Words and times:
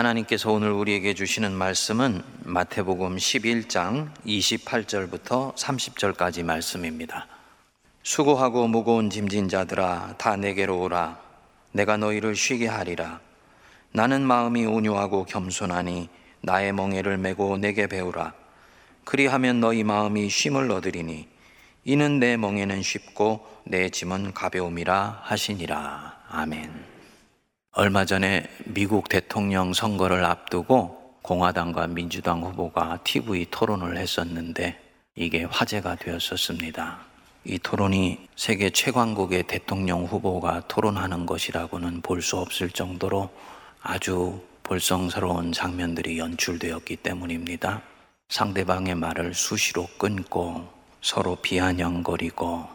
하나님께서 0.00 0.50
오늘 0.50 0.70
우리에게 0.72 1.12
주시는 1.12 1.52
말씀은 1.52 2.22
마태복음 2.44 3.16
11장 3.16 4.10
28절부터 4.24 5.54
30절까지 5.54 6.42
말씀입니다. 6.42 7.26
수고하고 8.02 8.66
무거운 8.66 9.10
짐진 9.10 9.50
자들아 9.50 10.14
다 10.16 10.36
내게로 10.36 10.80
오라 10.80 11.18
내가 11.72 11.98
너희를 11.98 12.34
쉬게 12.34 12.66
하리라 12.66 13.20
나는 13.92 14.22
마음이 14.22 14.64
온유하고 14.64 15.24
겸손하니 15.26 16.08
나의 16.40 16.72
멍에를 16.72 17.18
메고 17.18 17.58
내게 17.58 17.86
배우라 17.86 18.32
그리하면 19.04 19.60
너희 19.60 19.84
마음이 19.84 20.30
쉼을 20.30 20.70
얻으리니 20.70 21.28
이는 21.84 22.18
내 22.20 22.38
멍에는 22.38 22.82
쉽고 22.82 23.46
내 23.64 23.90
짐은 23.90 24.32
가벼움이라 24.32 25.20
하시니라 25.24 26.20
아멘. 26.30 26.89
얼마 27.72 28.04
전에 28.04 28.48
미국 28.64 29.08
대통령 29.08 29.72
선거를 29.72 30.24
앞두고 30.24 31.18
공화당과 31.22 31.86
민주당 31.86 32.42
후보가 32.42 32.98
TV 33.04 33.46
토론을 33.48 33.96
했었는데 33.96 34.76
이게 35.14 35.44
화제가 35.44 35.94
되었었습니다. 35.94 36.98
이 37.44 37.60
토론이 37.60 38.26
세계 38.34 38.70
최강국의 38.70 39.44
대통령 39.44 40.04
후보가 40.04 40.62
토론하는 40.66 41.26
것이라고는 41.26 42.00
볼 42.00 42.20
수 42.22 42.38
없을 42.38 42.70
정도로 42.70 43.30
아주 43.80 44.42
볼성스러운 44.64 45.52
장면들이 45.52 46.18
연출되었기 46.18 46.96
때문입니다. 46.96 47.82
상대방의 48.30 48.96
말을 48.96 49.32
수시로 49.32 49.86
끊고 49.96 50.66
서로 51.02 51.36
비아냥거리고 51.36 52.66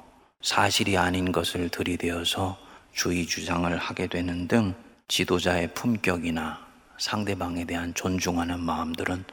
사실이 0.41 0.97
아닌 0.97 1.33
것을 1.33 1.67
들이대어서 1.67 2.57
주의 2.93 3.25
주장을 3.25 3.75
하게 3.77 4.07
되는 4.07 4.47
등 4.47 4.73
지도자의 5.07 5.73
품격이나 5.73 6.65
상대방에 6.97 7.65
대한 7.65 7.93
존중하는 7.93 8.59
마음들은 8.59 9.23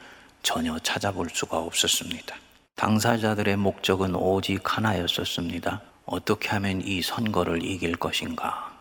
전혀 0.43 0.77
찾아볼 0.79 1.29
수가 1.31 1.57
없었습니다. 1.57 2.35
당사자들의 2.75 3.57
목적은 3.57 4.15
오직 4.15 4.61
하나였었습니다. 4.65 5.81
어떻게 6.05 6.49
하면 6.49 6.81
이 6.81 7.01
선거를 7.01 7.63
이길 7.63 7.95
것인가? 7.95 8.71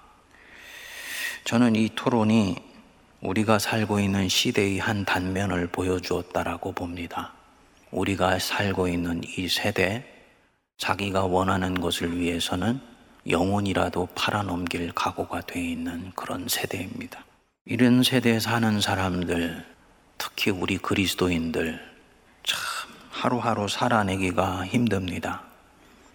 저는 1.44 1.76
이 1.76 1.88
토론이 1.94 2.56
우리가 3.20 3.58
살고 3.58 4.00
있는 4.00 4.28
시대의 4.28 4.78
한 4.78 5.04
단면을 5.04 5.68
보여주었다라고 5.68 6.72
봅니다. 6.72 7.32
우리가 7.90 8.38
살고 8.38 8.88
있는 8.88 9.22
이 9.36 9.48
세대, 9.48 10.04
자기가 10.78 11.24
원하는 11.24 11.80
것을 11.80 12.18
위해서는 12.18 12.80
영혼이라도 13.26 14.08
팔아넘길 14.14 14.92
각오가 14.92 15.40
되어 15.40 15.62
있는 15.62 16.12
그런 16.14 16.46
세대입니다. 16.48 17.24
이런 17.64 18.02
세대에 18.02 18.40
사는 18.40 18.80
사람들, 18.80 19.64
특히 20.18 20.50
우리 20.50 20.78
그리스도인들, 20.78 21.80
참 22.44 22.58
하루하루 23.10 23.68
살아내기가 23.68 24.66
힘듭니다. 24.66 25.42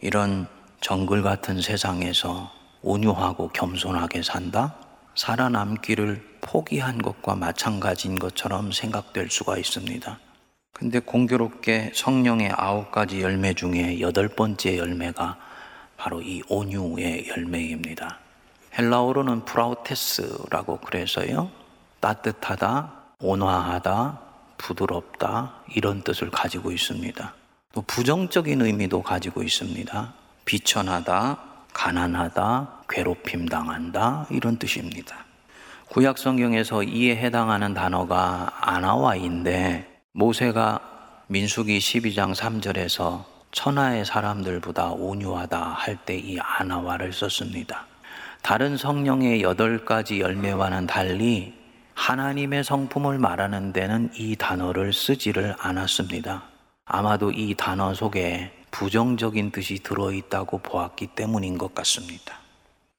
이런 0.02 0.48
정글 0.82 1.24
같은 1.24 1.62
세상에서 1.62 2.52
온유하고 2.82 3.50
겸손하게 3.50 4.24
산다? 4.24 4.76
살아남기를 5.16 6.38
포기한 6.42 7.02
것과 7.02 7.36
마찬가지인 7.36 8.20
것처럼 8.20 8.72
생각될 8.72 9.30
수가 9.30 9.58
있습니다. 9.58 10.20
근데 10.74 11.00
공교롭게 11.00 11.92
성령의 11.96 12.52
아홉 12.56 12.92
가지 12.92 13.22
열매 13.22 13.54
중에 13.54 14.00
여덟 14.00 14.28
번째 14.28 14.78
열매가 14.78 15.47
바로 15.98 16.22
이 16.22 16.42
온유의 16.48 17.28
열매입니다. 17.30 18.20
헬라어로는 18.78 19.46
프라우테스라고 19.46 20.78
그래서요. 20.78 21.50
따뜻하다, 22.00 22.94
온화하다, 23.20 24.20
부드럽다 24.58 25.56
이런 25.74 26.04
뜻을 26.04 26.30
가지고 26.30 26.72
있습니다. 26.72 27.34
또 27.74 27.82
부정적인 27.82 28.62
의미도 28.62 29.02
가지고 29.02 29.44
있습니다. 29.44 30.14
비천하다, 30.46 31.38
가난하다, 31.74 32.84
괴롭힘 32.90 33.48
당한다 33.48 34.28
이런 34.30 34.58
뜻입니다. 34.58 35.26
구약 35.90 36.18
성경에서 36.18 36.84
이에 36.84 37.16
해당하는 37.16 37.74
단어가 37.74 38.52
아나와인데 38.62 40.02
모세가 40.14 40.80
민수기 41.28 41.78
12장 41.80 42.36
3절에서 42.36 43.37
천하의 43.52 44.06
사람들보다 44.06 44.92
온유하다 44.92 45.60
할 45.60 45.98
때 46.06 46.18
이 46.20 46.40
아나와를 46.40 47.14
썼습니다. 47.14 47.86
다른 48.42 48.78
성령의 48.78 49.42
여덟 49.42 49.84
가지 49.84 50.20
열매와는 50.20 50.88
달리 50.88 51.54
하나님의 51.96 52.64
성품을 52.64 53.18
말하는 53.18 53.74
데는 53.74 54.12
이 54.16 54.36
단어를 54.36 54.94
쓰지를 54.94 55.56
않았습니다. 55.60 56.44
아마도 56.86 57.32
이 57.32 57.56
단어 57.56 57.94
속에 57.94 58.54
부정적인 58.72 59.52
뜻이 59.52 59.82
들어있다고 59.82 60.60
보았기 60.60 61.08
때문인 61.08 61.58
것 61.58 61.74
같습니다. 61.74 62.36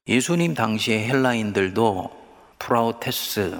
예수님 0.07 0.53
당시의 0.53 1.07
헬라인들도 1.07 2.11
프라우테스, 2.59 3.59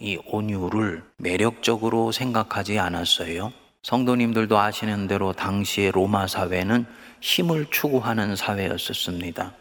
이 0.00 0.18
온유를 0.26 1.02
매력적으로 1.18 2.12
생각하지 2.12 2.78
않았어요. 2.78 3.52
성도님들도 3.88 4.58
아시는 4.58 5.06
대로 5.06 5.32
당시의 5.32 5.92
로마 5.92 6.26
사회는 6.26 6.84
힘을 7.22 7.64
추구하는 7.70 8.36
사회였었습니다. 8.36 9.54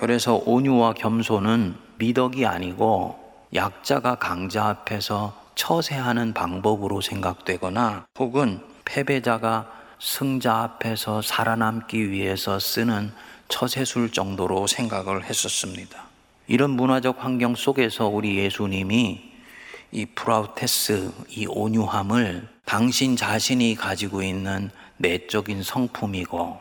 그래서 0.00 0.42
온유와 0.44 0.94
겸손은 0.94 1.76
미덕이 1.98 2.44
아니고 2.44 3.46
약자가 3.54 4.16
강자 4.16 4.66
앞에서 4.66 5.40
처세하는 5.54 6.34
방법으로 6.34 7.00
생각되거나 7.00 8.06
혹은 8.18 8.60
패배자가 8.84 9.70
승자 10.00 10.56
앞에서 10.56 11.22
살아남기 11.22 12.10
위해서 12.10 12.58
쓰는 12.58 13.12
처세술 13.46 14.10
정도로 14.10 14.66
생각을 14.66 15.24
했었습니다. 15.24 16.06
이런 16.48 16.70
문화적 16.70 17.22
환경 17.22 17.54
속에서 17.54 18.08
우리 18.08 18.36
예수님이 18.36 19.30
이 19.92 20.06
프라우테스, 20.06 21.12
이 21.28 21.46
온유함을 21.46 22.57
당신 22.68 23.16
자신이 23.16 23.76
가지고 23.76 24.22
있는 24.22 24.70
내적인 24.98 25.62
성품이고 25.62 26.58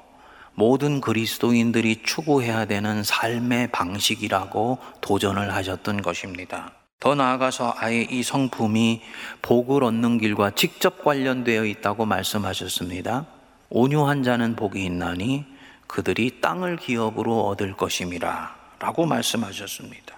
모든 0.53 1.01
그리스도인들이 1.01 2.01
추구해야 2.01 2.63
되는 2.63 3.03
삶의 3.03 3.71
방식이라고 3.73 4.77
도전을 5.01 5.53
하셨던 5.53 6.01
것입니다. 6.01 6.71
더 7.01 7.13
나아가서 7.13 7.73
아예 7.75 8.03
이 8.03 8.23
성품이 8.23 9.01
복을 9.41 9.83
얻는 9.83 10.19
길과 10.19 10.51
직접 10.51 11.03
관련되어 11.03 11.65
있다고 11.65 12.05
말씀하셨습니다. 12.05 13.25
온유한 13.69 14.23
자는 14.23 14.55
복이 14.55 14.81
있나니 14.85 15.43
그들이 15.87 16.39
땅을 16.39 16.77
기업으로 16.77 17.47
얻을 17.47 17.75
것임이라 17.75 18.55
라고 18.79 19.05
말씀하셨습니다. 19.05 20.16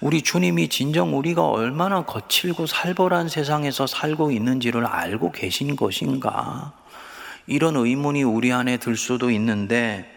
우리 0.00 0.22
주님이 0.22 0.68
진정 0.68 1.18
우리가 1.18 1.46
얼마나 1.46 2.02
거칠고 2.06 2.66
살벌한 2.66 3.28
세상에서 3.28 3.86
살고 3.86 4.30
있는지를 4.30 4.86
알고 4.86 5.30
계신 5.30 5.76
것인가? 5.76 6.72
이런 7.46 7.76
의문이 7.76 8.22
우리 8.22 8.50
안에 8.50 8.78
들 8.78 8.96
수도 8.96 9.30
있는데 9.30 10.10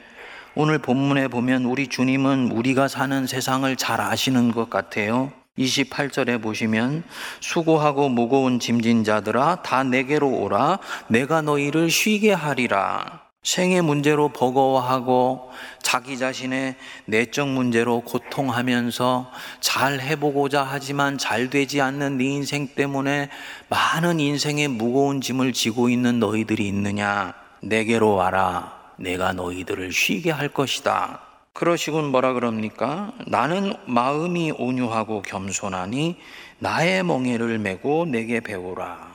오늘 0.56 0.78
본문에 0.80 1.28
보면 1.28 1.66
우리 1.66 1.88
주님은 1.88 2.52
우리가 2.52 2.88
사는 2.88 3.28
세상을 3.28 3.76
잘 3.76 4.00
아시는 4.00 4.54
것 4.54 4.70
같아요. 4.70 5.34
28절에 5.58 6.42
보시면 6.42 7.04
수고하고 7.42 8.08
무거운 8.08 8.62
짐진 8.62 9.04
자들아 9.04 9.64
다 9.64 9.84
내게로 9.84 10.30
오라 10.30 10.80
내가 11.10 11.42
너희를 11.42 11.90
쉬게 11.90 12.32
하리라. 12.32 13.23
생의 13.44 13.82
문제로 13.82 14.30
버거워하고 14.30 15.52
자기 15.82 16.18
자신의 16.18 16.76
내적 17.06 17.50
문제로 17.50 18.00
고통하면서 18.02 19.32
잘 19.60 20.00
해보고자 20.00 20.64
하지만 20.64 21.18
잘 21.18 21.50
되지 21.50 21.82
않는 21.82 22.18
네 22.18 22.26
인생 22.26 22.68
때문에 22.68 23.30
많은 23.70 24.20
인생의 24.20 24.70
무거운 24.70 25.20
짐을 25.20 25.52
지고 25.54 25.90
있는 25.90 26.20
너희들이 26.20 26.66
있느냐? 26.68 27.34
내게로 27.62 28.16
와라. 28.16 28.82
내가 28.98 29.34
너희들을 29.34 29.92
쉬게 29.92 30.32
할 30.32 30.48
것이다. 30.48 31.22
그러시군 31.52 32.06
뭐라 32.12 32.34
그럽니까? 32.34 33.12
나는 33.28 33.74
마음이 33.86 34.54
온유하고 34.58 35.22
겸손하니 35.22 36.16
나의 36.60 37.04
멍에를 37.04 37.60
메고 37.60 38.06
내게 38.06 38.40
배우라. 38.40 39.14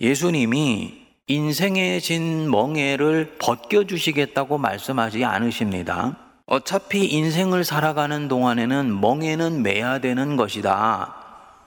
예수님이 0.00 0.97
인생의 1.30 2.00
진 2.00 2.50
멍에를 2.50 3.36
벗겨주시겠다고 3.38 4.56
말씀하지 4.56 5.26
않으십니다. 5.26 6.16
어차피 6.46 7.04
인생을 7.04 7.64
살아가는 7.64 8.28
동안에는 8.28 8.98
멍에는 8.98 9.62
매야 9.62 9.98
되는 9.98 10.36
것이다. 10.36 11.14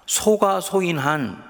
소가 0.07 0.61
소인한 0.61 1.43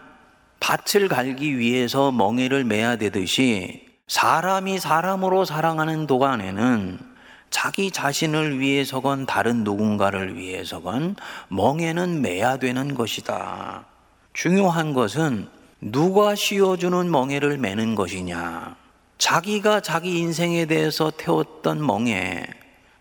밭을 0.59 1.07
갈기 1.07 1.57
위해서 1.57 2.11
멍에를 2.11 2.65
매야 2.65 2.97
되듯이 2.97 3.87
사람이 4.07 4.79
사람으로 4.79 5.45
살아가는 5.45 6.05
동안에는 6.05 6.99
자기 7.49 7.91
자신을 7.91 8.59
위해서건 8.59 9.25
다른 9.25 9.63
누군가를 9.63 10.35
위해서건 10.35 11.15
멍에는 11.47 12.21
매야 12.21 12.57
되는 12.57 12.93
것이다. 12.93 13.85
중요한 14.33 14.93
것은 14.93 15.60
누가 15.81 16.35
씌워주는 16.35 17.09
멍에를 17.09 17.57
매는 17.57 17.95
것이냐. 17.95 18.75
자기가 19.17 19.81
자기 19.81 20.19
인생에 20.19 20.65
대해서 20.65 21.11
태웠던 21.15 21.83
멍에 21.83 22.45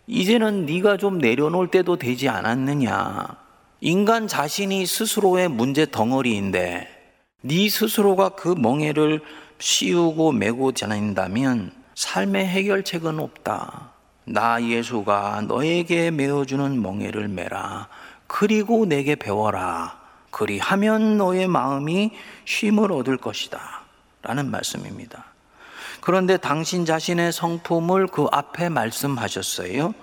이제는 0.06 0.64
네가 0.64 0.96
좀 0.96 1.18
내려놓을 1.18 1.68
때도 1.68 1.96
되지 1.96 2.30
않았느냐. 2.30 3.36
인간 3.82 4.26
자신이 4.26 4.86
스스로의 4.86 5.48
문제 5.48 5.90
덩어리인데 5.90 6.88
네 7.42 7.68
스스로가 7.68 8.30
그 8.30 8.48
멍에를 8.48 9.20
씌우고 9.58 10.32
메고 10.32 10.72
다닌다면 10.72 11.72
삶의 11.94 12.46
해결책은 12.46 13.18
없다. 13.18 13.90
나 14.24 14.62
예수가 14.62 15.44
너에게 15.48 16.10
메어주는 16.10 16.80
멍에를 16.80 17.28
메라. 17.28 17.88
그리고 18.26 18.86
내게 18.86 19.16
배워라. 19.16 19.99
그리하면 20.30 21.18
너의 21.18 21.48
마음이 21.48 22.12
쉼을 22.44 22.92
얻을 22.92 23.16
것이다. 23.16 23.82
라는 24.22 24.50
말씀입니다. 24.50 25.24
그런데 26.00 26.36
당신 26.36 26.84
자신의 26.86 27.32
성품을 27.32 28.06
그 28.06 28.26
앞에 28.32 28.68
말씀하셨어요. 28.68 29.94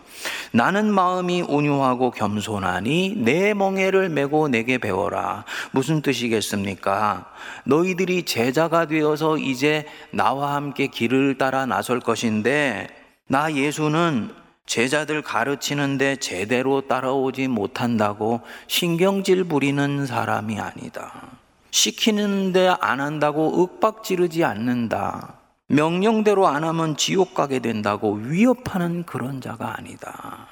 나는 0.52 0.92
마음이 0.94 1.44
온유하고 1.44 2.12
겸손하니 2.12 3.16
내 3.18 3.54
멍에를 3.54 4.10
메고 4.10 4.48
내게 4.48 4.78
배워라. 4.78 5.44
무슨 5.72 6.02
뜻이겠습니까? 6.02 7.32
너희들이 7.66 8.24
제자가 8.24 8.86
되어서 8.88 9.38
이제 9.38 9.86
나와 10.12 10.56
함께 10.56 10.88
길을 10.88 11.38
따라 11.38 11.66
나설 11.66 12.00
것인데 12.00 12.88
나 13.28 13.54
예수는 13.54 14.32
제자들 14.68 15.22
가르치는데 15.22 16.18
제대로 16.18 16.82
따라오지 16.82 17.48
못한다고 17.48 18.42
신경질 18.68 19.46
부리는 19.46 20.06
사람이 20.06 20.60
아니다. 20.60 21.38
시키는데 21.72 22.76
안 22.82 23.00
한다고 23.00 23.64
윽박 23.64 24.04
지르지 24.04 24.44
않는다. 24.44 25.36
명령대로 25.70 26.48
안 26.48 26.64
하면 26.64 26.96
지옥 26.98 27.34
가게 27.34 27.60
된다고 27.60 28.14
위협하는 28.14 29.04
그런 29.04 29.42
자가 29.42 29.76
아니다. 29.78 30.48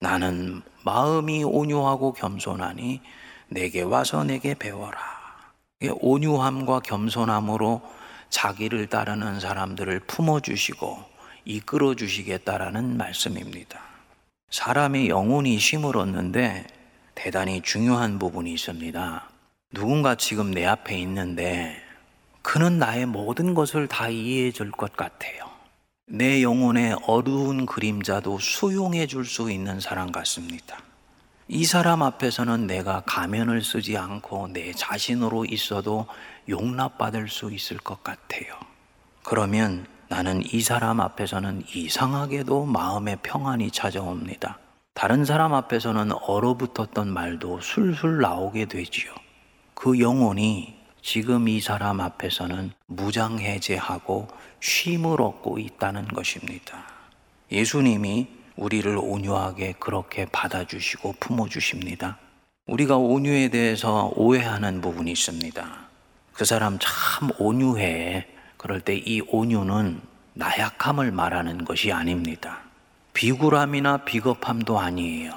나는 0.00 0.62
마음이 0.84 1.44
온유하고 1.44 2.14
겸손하니 2.14 3.02
내게 3.48 3.82
와서 3.82 4.24
내게 4.24 4.54
배워라. 4.54 4.98
온유함과 6.00 6.80
겸손함으로 6.80 7.82
자기를 8.30 8.88
따르는 8.88 9.40
사람들을 9.40 10.00
품어주시고 10.00 11.07
이끌어 11.48 11.94
주시겠다라는 11.94 12.98
말씀입니다. 12.98 13.80
사람의 14.50 15.08
영혼이 15.08 15.58
쉼을 15.58 15.96
얻는데 15.96 16.66
대단히 17.14 17.62
중요한 17.62 18.18
부분이 18.18 18.52
있습니다. 18.52 19.30
누군가 19.72 20.14
지금 20.14 20.50
내 20.50 20.66
앞에 20.66 20.98
있는데 20.98 21.74
그는 22.42 22.78
나의 22.78 23.06
모든 23.06 23.54
것을 23.54 23.88
다 23.88 24.10
이해해 24.10 24.52
줄 24.52 24.70
것 24.70 24.94
같아요. 24.94 25.48
내 26.06 26.42
영혼의 26.42 26.96
어두운 27.06 27.64
그림자도 27.64 28.38
수용해 28.38 29.06
줄 29.06 29.24
수 29.24 29.50
있는 29.50 29.80
사람 29.80 30.12
같습니다. 30.12 30.78
이 31.48 31.64
사람 31.64 32.02
앞에서는 32.02 32.66
내가 32.66 33.00
가면을 33.06 33.62
쓰지 33.62 33.96
않고 33.96 34.48
내 34.48 34.72
자신으로 34.72 35.46
있어도 35.46 36.06
용납받을 36.46 37.28
수 37.28 37.50
있을 37.50 37.78
것 37.78 38.04
같아요. 38.04 38.52
그러면 39.22 39.86
나는 40.08 40.42
이 40.52 40.60
사람 40.62 41.00
앞에서는 41.00 41.64
이상하게도 41.74 42.64
마음의 42.64 43.18
평안이 43.22 43.70
찾아옵니다. 43.70 44.58
다른 44.94 45.24
사람 45.24 45.54
앞에서는 45.54 46.12
얼어붙었던 46.12 47.08
말도 47.08 47.60
술술 47.60 48.20
나오게 48.20 48.64
되지요. 48.64 49.12
그 49.74 50.00
영혼이 50.00 50.74
지금 51.02 51.48
이 51.48 51.60
사람 51.60 52.00
앞에서는 52.00 52.72
무장해제하고 52.86 54.28
쉼을 54.60 55.20
얻고 55.20 55.58
있다는 55.58 56.08
것입니다. 56.08 56.84
예수님이 57.52 58.26
우리를 58.56 58.98
온유하게 58.98 59.74
그렇게 59.78 60.26
받아주시고 60.26 61.14
품어주십니다. 61.20 62.18
우리가 62.66 62.96
온유에 62.96 63.48
대해서 63.48 64.10
오해하는 64.16 64.80
부분이 64.80 65.12
있습니다. 65.12 65.88
그 66.32 66.44
사람 66.44 66.78
참 66.80 67.30
온유해. 67.38 68.26
그럴 68.58 68.80
때 68.80 68.96
이 68.96 69.22
온유는 69.26 70.02
나약함을 70.34 71.10
말하는 71.12 71.64
것이 71.64 71.90
아닙니다. 71.90 72.58
비굴함이나 73.14 73.98
비겁함도 73.98 74.78
아니에요. 74.78 75.32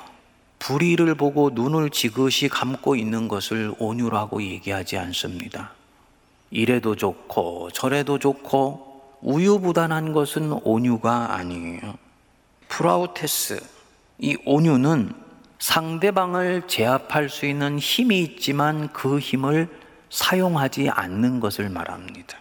불의를 0.60 1.16
보고 1.16 1.50
눈을 1.50 1.90
지그시 1.90 2.50
감고 2.50 2.96
있는 2.96 3.28
것을 3.28 3.74
온유라고 3.80 4.44
얘기하지 4.44 4.98
않습니다. 4.98 5.72
이래도 6.52 6.96
좋고 6.96 7.72
저래도 7.72 8.20
좋고 8.20 9.20
우유부단한 9.22 10.14
것은 10.14 10.52
온유가 10.64 11.36
아니에요. 11.36 11.96
πραΰτης, 12.68 13.60
이 14.20 14.38
온유는 14.46 15.14
상대방을 15.58 16.68
제압할 16.68 17.30
수 17.30 17.46
있는 17.46 17.80
힘이 17.80 18.22
있지만 18.22 18.92
그 18.94 19.20
힘을 19.20 19.70
사용하지 20.10 20.90
않는 20.90 21.40
것을 21.40 21.70
말합니다. 21.70 22.41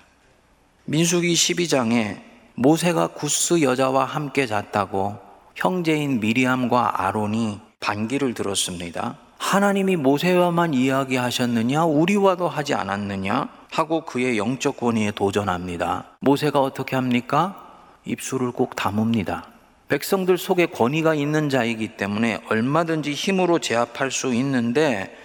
민수기 0.90 1.34
12장에 1.34 2.18
모세가 2.56 3.06
구스 3.14 3.62
여자와 3.62 4.06
함께 4.06 4.48
잤다고 4.48 5.16
형제인 5.54 6.18
미리암과 6.18 7.04
아론이 7.04 7.60
반기를 7.78 8.34
들었습니다. 8.34 9.16
하나님이 9.38 9.94
모세와만 9.94 10.74
이야기하셨느냐? 10.74 11.84
우리와도 11.84 12.48
하지 12.48 12.74
않았느냐? 12.74 13.48
하고 13.70 14.04
그의 14.04 14.36
영적 14.36 14.78
권위에 14.78 15.12
도전합니다. 15.12 16.06
모세가 16.18 16.60
어떻게 16.60 16.96
합니까? 16.96 17.68
입술을 18.04 18.50
꼭 18.50 18.74
다뭅니다. 18.74 19.44
백성들 19.86 20.38
속에 20.38 20.66
권위가 20.66 21.14
있는 21.14 21.50
자이기 21.50 21.96
때문에 21.96 22.42
얼마든지 22.48 23.12
힘으로 23.12 23.60
제압할 23.60 24.10
수 24.10 24.34
있는데 24.34 25.16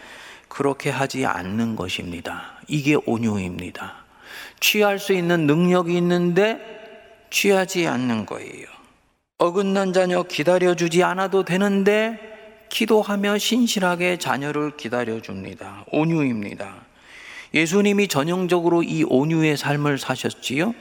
그렇게 0.47 0.91
하지 0.91 1.25
않는 1.25 1.75
것입니다. 1.75 2.51
이게 2.67 2.95
온유입니다. 3.07 4.04
취할 4.65 4.97
수 4.97 5.13
있는 5.13 5.45
능력이 5.45 5.95
있는데 5.97 6.59
취하지 7.29 7.85
않는 7.85 8.25
거예요. 8.25 8.65
어긋난 9.38 9.94
자녀 9.94 10.23
기다려주지 10.23 11.03
않아도 11.03 11.45
되는데 11.45 12.17
기도하며 12.69 13.38
신실하게 13.38 14.17
자녀를 14.17 14.75
기다려줍니다. 14.75 15.85
온유입니다. 15.91 16.73
예수님이 17.53 18.07
전형적으로 18.07 18.81
이 18.81 19.03
온유의 19.03 19.56
삶을 19.56 20.00
사셨지요. 20.00 20.74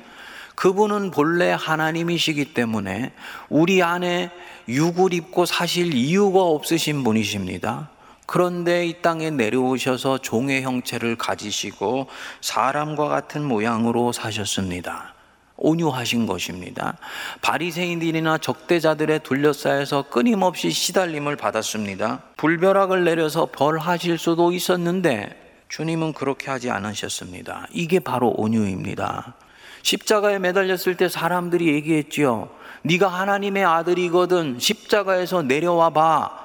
그분은 0.54 1.10
본래 1.10 1.50
하나님이시기 1.50 2.54
때문에 2.54 3.12
우리 3.50 3.82
안에 3.82 4.30
육을 4.66 5.12
입고 5.12 5.44
사실 5.44 5.92
이유가 5.92 6.40
없으신 6.40 7.04
분이십니다. 7.04 7.90
그런데 8.26 8.86
이 8.86 9.02
땅에 9.02 9.30
내려오셔서 9.30 10.18
종의 10.18 10.62
형체를 10.62 11.16
가지시고 11.16 12.08
사람과 12.40 13.08
같은 13.08 13.44
모양으로 13.44 14.12
사셨습니다. 14.12 15.14
온유하신 15.56 16.26
것입니다. 16.26 16.96
바리새인들이나 17.40 18.38
적대자들의 18.38 19.20
둘러싸여서 19.20 20.08
끊임없이 20.10 20.70
시달림을 20.70 21.36
받았습니다. 21.36 22.22
불벼락을 22.36 23.04
내려서 23.04 23.46
벌하실 23.46 24.18
수도 24.18 24.52
있었는데 24.52 25.62
주님은 25.68 26.12
그렇게 26.12 26.50
하지 26.50 26.70
않으셨습니다. 26.70 27.66
이게 27.72 28.00
바로 28.00 28.30
온유입니다. 28.36 29.34
십자가에 29.82 30.38
매달렸을 30.38 30.96
때 30.96 31.08
사람들이 31.08 31.68
얘기했지요. 31.74 32.48
네가 32.82 33.08
하나님의 33.08 33.64
아들이거든 33.64 34.58
십자가에서 34.58 35.42
내려와 35.42 35.90
봐. 35.90 36.43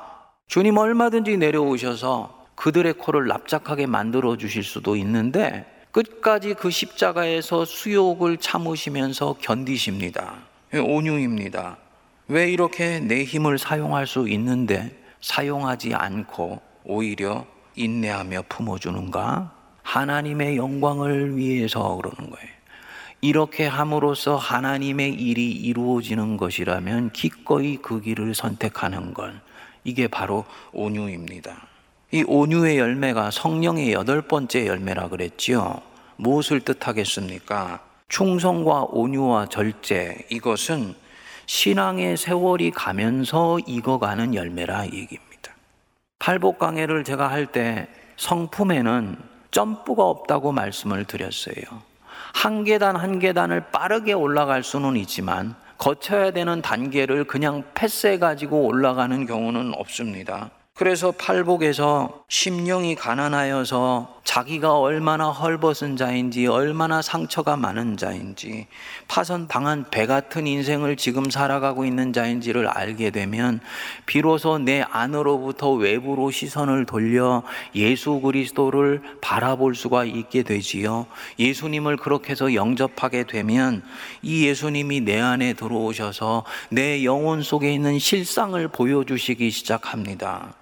주님 0.49 0.77
얼마든지 0.77 1.37
내려오셔서 1.37 2.47
그들의 2.55 2.93
코를 2.93 3.27
납작하게 3.27 3.85
만들어 3.85 4.35
주실 4.35 4.63
수도 4.63 4.95
있는데 4.95 5.63
끝까지 5.91 6.55
그 6.55 6.71
십자가에서 6.71 7.65
수욕을 7.65 8.37
참으시면서 8.37 9.35
견디십니다. 9.39 10.33
온유입니다. 10.73 11.77
왜 12.29 12.51
이렇게 12.51 12.99
내 12.99 13.23
힘을 13.23 13.59
사용할 13.59 14.07
수 14.07 14.27
있는데 14.27 14.99
사용하지 15.21 15.93
않고 15.93 16.59
오히려 16.83 17.45
인내하며 17.75 18.45
품어주는가? 18.49 19.53
하나님의 19.83 20.57
영광을 20.57 21.37
위해서 21.37 21.95
그러는 21.95 22.31
거예요. 22.31 22.49
이렇게 23.21 23.67
함으로써 23.67 24.35
하나님의 24.35 25.13
일이 25.13 25.51
이루어지는 25.51 26.37
것이라면 26.37 27.11
기꺼이 27.11 27.77
그 27.77 28.01
길을 28.01 28.33
선택하는 28.33 29.13
건 29.13 29.41
이게 29.89 30.07
바로 30.07 30.45
온유입니다. 30.71 31.67
이 32.11 32.23
온유의 32.27 32.77
열매가 32.77 33.31
성령의 33.31 33.91
여덟 33.93 34.21
번째 34.21 34.67
열매라 34.67 35.09
그랬지요. 35.09 35.81
무엇을 36.17 36.61
뜻하겠습니까? 36.61 37.79
충성과 38.07 38.85
온유와 38.91 39.47
절제 39.47 40.27
이것은 40.29 40.93
신앙의 41.47 42.17
세월이 42.17 42.69
가면서 42.69 43.57
익어가는 43.65 44.35
열매라 44.35 44.85
얘기입니다. 44.85 45.55
팔복 46.19 46.59
강해를 46.59 47.03
제가 47.03 47.31
할 47.31 47.47
때 47.47 47.87
성품에는 48.17 49.17
점프가 49.49 50.03
없다고 50.03 50.51
말씀을 50.51 51.05
드렸어요. 51.05 51.63
한 52.33 52.63
계단 52.63 52.95
한 52.95 53.17
계단을 53.17 53.71
빠르게 53.71 54.13
올라갈 54.13 54.61
수는 54.61 54.97
있지만 54.97 55.55
거쳐야 55.79 56.31
되는 56.31 56.61
단계를 56.61 57.23
그냥 57.23 57.63
패스해 57.73 58.19
가지고 58.19 58.65
올라가는 58.65 59.25
경우는 59.25 59.73
없습니다. 59.73 60.51
그래서 60.75 61.11
팔복에서 61.11 62.18
심령이 62.31 62.93
가난하여서 62.93 64.21
자기가 64.23 64.77
얼마나 64.77 65.31
헐벗은 65.31 65.97
자인지 65.97 66.45
얼마나 66.45 67.01
상처가 67.01 67.57
많은 67.57 67.97
자인지 67.97 68.67
파선 69.07 69.47
방한 69.47 69.85
배 69.89 70.05
같은 70.05 70.45
인생을 70.45 70.95
지금 70.95 71.31
살아가고 71.31 71.85
있는 71.85 72.13
자인지를 72.13 72.67
알게 72.67 73.09
되면 73.09 73.59
비로소 74.05 74.59
내 74.59 74.83
안으로부터 74.83 75.71
외부로 75.71 76.29
시선을 76.29 76.85
돌려 76.85 77.41
예수 77.73 78.19
그리스도를 78.19 79.01
바라볼 79.21 79.73
수가 79.73 80.05
있게 80.05 80.43
되지요. 80.43 81.07
예수님을 81.39 81.97
그렇게 81.97 82.33
해서 82.33 82.53
영접하게 82.53 83.23
되면 83.23 83.81
이 84.21 84.45
예수님이 84.45 85.01
내 85.01 85.19
안에 85.19 85.53
들어오셔서 85.53 86.45
내 86.69 87.03
영혼 87.03 87.41
속에 87.41 87.73
있는 87.73 87.97
실상을 87.97 88.67
보여주시기 88.67 89.49
시작합니다. 89.49 90.53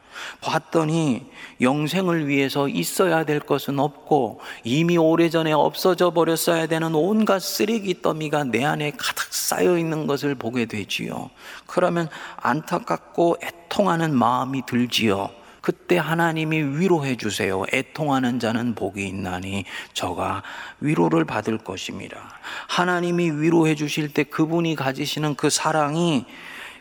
봤더니 0.42 1.26
영생을 1.62 2.28
위해서 2.28 2.68
있어야 2.68 3.24
될 3.24 3.40
것은 3.40 3.80
없고 3.80 4.40
이미 4.64 4.98
오래전에 4.98 5.54
없어져 5.54 6.12
버렸어야 6.12 6.68
되는 6.68 6.94
온갖 6.96 7.40
쓰레기 7.40 8.02
더미가 8.02 8.46
내 8.46 8.64
안에 8.64 8.92
가득 8.92 9.34
쌓여 9.34 9.78
있는 9.78 10.08
것을 10.08 10.36
보게 10.36 10.66
되지요. 10.66 11.30
그러면 11.66 12.10
안타깝고 12.38 13.38
애통하는 13.42 14.16
마음이 14.16 14.66
들지요. 14.66 15.30
그때 15.68 15.98
하나님이 15.98 16.80
위로해 16.80 17.18
주세요. 17.18 17.66
애통하는 17.74 18.40
자는 18.40 18.74
복이 18.74 19.06
있나니 19.06 19.66
저가 19.92 20.42
위로를 20.80 21.26
받을 21.26 21.58
것입니다. 21.58 22.40
하나님이 22.70 23.32
위로해 23.32 23.76
주실 23.76 24.14
때 24.14 24.24
그분이 24.24 24.76
가지시는 24.76 25.36
그 25.36 25.50
사랑이 25.50 26.26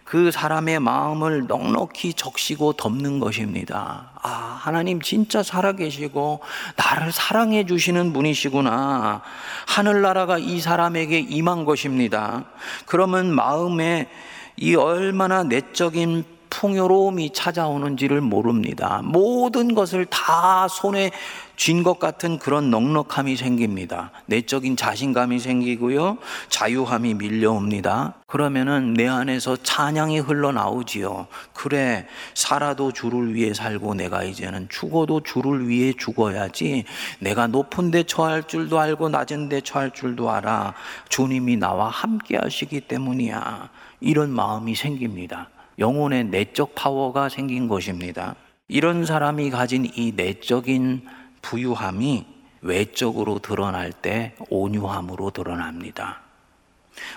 그 0.07 0.31
사람의 0.31 0.79
마음을 0.79 1.49
넉넉히 1.49 2.15
적시고 2.15 2.75
덮는 2.75 3.19
것입니다. 3.19 4.11
아, 4.23 4.57
하나님 4.63 5.01
진짜 5.03 5.43
살아계시고 5.43 6.41
나를 6.77 7.11
사랑해 7.11 7.67
주시는 7.67 8.13
분이시구나. 8.13 9.23
하늘나라가 9.67 10.39
이 10.39 10.61
사람에게 10.61 11.19
임한 11.19 11.65
것입니다. 11.65 12.45
그러면 12.87 13.35
마음에 13.35 14.09
이 14.57 14.77
얼마나 14.77 15.43
내적인 15.43 16.36
풍요로움이 16.51 17.33
찾아오는지를 17.33 18.21
모릅니다. 18.21 19.01
모든 19.05 19.75
것을 19.75 20.07
다 20.07 20.69
손에 20.69 21.11
쥔 21.57 21.83
것 21.83 21.99
같은 21.99 22.39
그런 22.39 22.71
넉넉함이 22.71 23.37
생깁니다. 23.37 24.11
내적인 24.27 24.77
자신감이 24.77 25.39
생기고요. 25.39 26.19
자유함이 26.49 27.15
밀려옵니다. 27.15 28.15
그러면은 28.27 28.93
내 28.95 29.09
안에서 29.09 29.57
찬양이 29.57 30.19
흘러나오지요. 30.19 31.29
그래, 31.55 32.07
살아도 32.35 32.93
주를 32.93 33.35
위해 33.35 33.55
살고 33.55 33.95
내가 33.95 34.25
이제는 34.25 34.69
죽어도 34.69 35.21
주를 35.23 35.69
위해 35.69 35.93
죽어야지. 35.97 36.85
내가 37.21 37.47
높은 37.47 37.91
데 37.91 38.03
처할 38.03 38.43
줄도 38.43 38.79
알고 38.79 39.09
낮은 39.09 39.49
데 39.49 39.61
처할 39.61 39.93
줄도 39.93 40.31
알아. 40.31 40.75
주님이 41.09 41.57
나와 41.57 41.89
함께 41.89 42.37
하시기 42.37 42.83
때문이야. 42.83 43.71
이런 44.01 44.31
마음이 44.31 44.75
생깁니다. 44.75 45.49
영혼의 45.79 46.25
내적 46.25 46.75
파워가 46.75 47.29
생긴 47.29 47.69
것입니다. 47.69 48.35
이런 48.69 49.05
사람이 49.05 49.51
가진 49.51 49.85
이 49.95 50.13
내적인 50.17 51.07
부유함이 51.43 52.27
외적으로 52.63 53.39
드러날 53.39 53.93
때 53.93 54.35
온유함으로 54.49 55.31
드러납니다. 55.31 56.21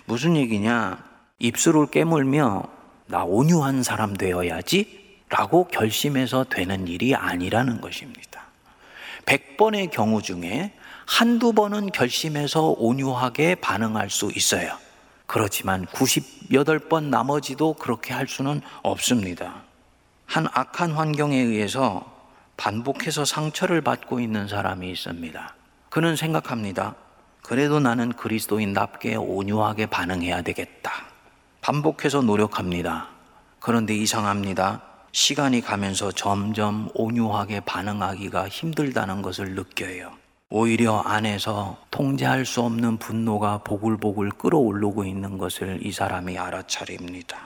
무슨 0.06 0.36
얘기냐? 0.36 1.04
입술을 1.40 1.88
깨물며 1.88 2.64
나 3.08 3.24
온유한 3.24 3.82
사람 3.82 4.16
되어야지 4.16 5.00
라고 5.30 5.66
결심해서 5.68 6.44
되는 6.44 6.88
일이 6.88 7.16
아니라는 7.16 7.82
것입니다. 7.82 8.44
100번의 9.26 9.92
경우 9.92 10.22
중에 10.22 10.74
한두 11.06 11.54
번은 11.54 11.92
결심해서 11.92 12.76
온유하게 12.78 13.56
반응할 13.56 14.10
수 14.10 14.32
있어요. 14.36 14.78
그렇지만 15.30 15.86
98번 15.86 17.04
나머지도 17.04 17.74
그렇게 17.76 18.16
할 18.16 18.28
수는 18.28 18.62
없습니다. 18.82 19.62
한 20.26 20.48
악한 20.52 20.94
환경에 20.94 21.38
의해서 21.38 22.04
반복해서 22.58 23.26
상처를 23.26 23.82
받고 23.82 24.20
있는 24.20 24.48
사람이 24.48 24.90
있습니다. 24.90 25.54
그는 25.92 26.16
생각합니다. 26.16 26.96
그래도 27.44 27.80
나는 27.80 28.12
그리스도인답게 28.14 29.18
온유하게 29.18 29.86
반응해야 29.86 30.42
되겠다. 30.42 30.92
반복해서 31.62 32.24
노력합니다. 32.24 33.10
그런데 33.60 33.96
이상합니다. 33.96 34.82
시간이 35.12 35.62
가면서 35.62 36.12
점점 36.12 36.90
온유하게 36.96 37.60
반응하기가 37.60 38.50
힘들다는 38.50 39.22
것을 39.22 39.54
느껴요. 39.54 40.19
오히려 40.52 40.98
안에서 41.02 41.78
통제할 41.92 42.44
수 42.44 42.62
없는 42.62 42.98
분노가 42.98 43.60
보글보글 43.60 44.32
끓어오르고 44.32 45.06
있는 45.06 45.38
것을 45.38 45.86
이 45.86 45.92
사람이 45.92 46.40
알아차립니다. 46.40 47.38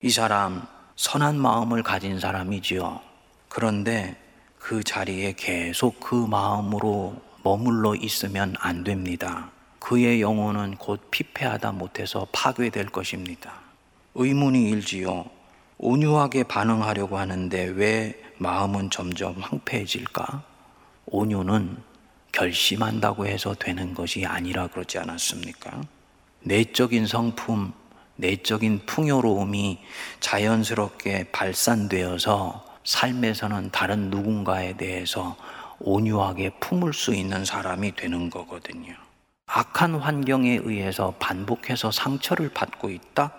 이 0.00 0.10
사람 0.10 0.62
선한 0.94 1.40
마음을 1.40 1.82
가진 1.82 2.20
사람이지요. 2.20 3.00
그런데 3.48 4.16
그 4.60 4.84
자리에 4.84 5.32
계속 5.36 5.98
그 5.98 6.14
마음으로 6.14 7.16
머물러 7.42 7.96
있으면 7.96 8.54
안 8.60 8.84
됩니다. 8.84 9.50
그의 9.80 10.20
영혼은 10.20 10.76
곧 10.76 11.00
피폐하다 11.10 11.72
못해서 11.72 12.28
파괴될 12.30 12.86
것입니다. 12.86 13.54
의문이 14.14 14.70
일지요. 14.70 15.24
온유하게 15.78 16.44
반응하려고 16.44 17.18
하는데 17.18 17.64
왜 17.64 18.22
마음은 18.38 18.90
점점 18.90 19.36
황폐해질까? 19.40 20.42
온유는 21.06 21.76
결심한다고 22.36 23.26
해서 23.26 23.54
되는 23.54 23.94
것이 23.94 24.26
아니라 24.26 24.66
그러지 24.66 24.98
않았습니까? 24.98 25.80
내적인 26.42 27.06
성품, 27.06 27.72
내적인 28.16 28.82
풍요로움이 28.84 29.78
자연스럽게 30.20 31.30
발산되어서 31.32 32.64
삶에서는 32.84 33.70
다른 33.70 34.10
누군가에 34.10 34.76
대해서 34.76 35.34
온유하게 35.80 36.50
품을 36.60 36.92
수 36.92 37.14
있는 37.14 37.44
사람이 37.44 37.96
되는 37.96 38.28
거거든요. 38.28 38.94
악한 39.46 39.94
환경에 39.94 40.60
의해서 40.62 41.14
반복해서 41.18 41.90
상처를 41.90 42.50
받고 42.50 42.90
있다? 42.90 43.32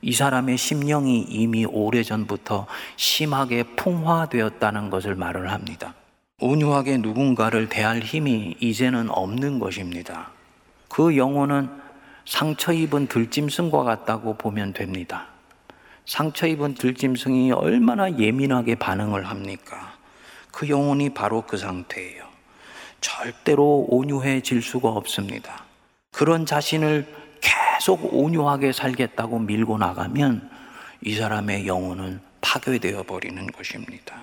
이 0.00 0.12
사람의 0.12 0.58
심령이 0.58 1.26
이미 1.28 1.64
오래전부터 1.64 2.66
심하게 2.96 3.62
풍화되었다는 3.62 4.90
것을 4.90 5.14
말을 5.14 5.52
합니다. 5.52 5.94
온유하게 6.42 6.98
누군가를 6.98 7.68
대할 7.68 8.00
힘이 8.00 8.56
이제는 8.58 9.10
없는 9.10 9.60
것입니다. 9.60 10.32
그 10.88 11.16
영혼은 11.16 11.70
상처 12.26 12.72
입은 12.72 13.06
들짐승과 13.06 13.84
같다고 13.84 14.36
보면 14.36 14.72
됩니다. 14.72 15.28
상처 16.04 16.48
입은 16.48 16.74
들짐승이 16.74 17.52
얼마나 17.52 18.18
예민하게 18.18 18.74
반응을 18.74 19.24
합니까? 19.24 19.94
그 20.50 20.68
영혼이 20.68 21.10
바로 21.10 21.42
그 21.42 21.56
상태예요. 21.56 22.24
절대로 23.00 23.86
온유해질 23.88 24.62
수가 24.62 24.88
없습니다. 24.88 25.64
그런 26.10 26.44
자신을 26.44 27.06
계속 27.40 28.12
온유하게 28.12 28.72
살겠다고 28.72 29.38
밀고 29.38 29.78
나가면 29.78 30.50
이 31.02 31.14
사람의 31.14 31.68
영혼은 31.68 32.20
파괴되어 32.40 33.04
버리는 33.04 33.46
것입니다. 33.46 34.16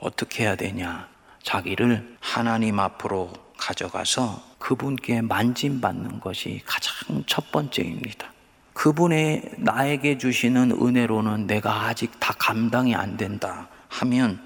어떻게 0.00 0.42
해야 0.42 0.56
되냐? 0.56 1.17
자기를 1.42 2.16
하나님 2.20 2.78
앞으로 2.80 3.32
가져가서 3.56 4.42
그분께 4.58 5.22
만짐받는 5.22 6.20
것이 6.20 6.62
가장 6.64 7.24
첫 7.26 7.50
번째입니다. 7.50 8.32
그분의 8.72 9.54
나에게 9.56 10.18
주시는 10.18 10.70
은혜로는 10.70 11.46
내가 11.46 11.86
아직 11.86 12.12
다 12.20 12.32
감당이 12.38 12.94
안 12.94 13.16
된다 13.16 13.68
하면 13.88 14.40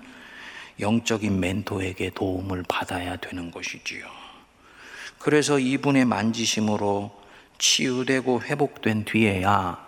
영적인 0.81 1.39
멘토에게 1.39 2.11
도움을 2.11 2.65
받아야 2.67 3.17
되는 3.17 3.51
것이지요. 3.51 4.07
그래서 5.19 5.59
이분의 5.59 6.07
만지심으로 6.07 7.23
치유되고 7.59 8.43
회복된 8.43 9.05
뒤에야 9.05 9.79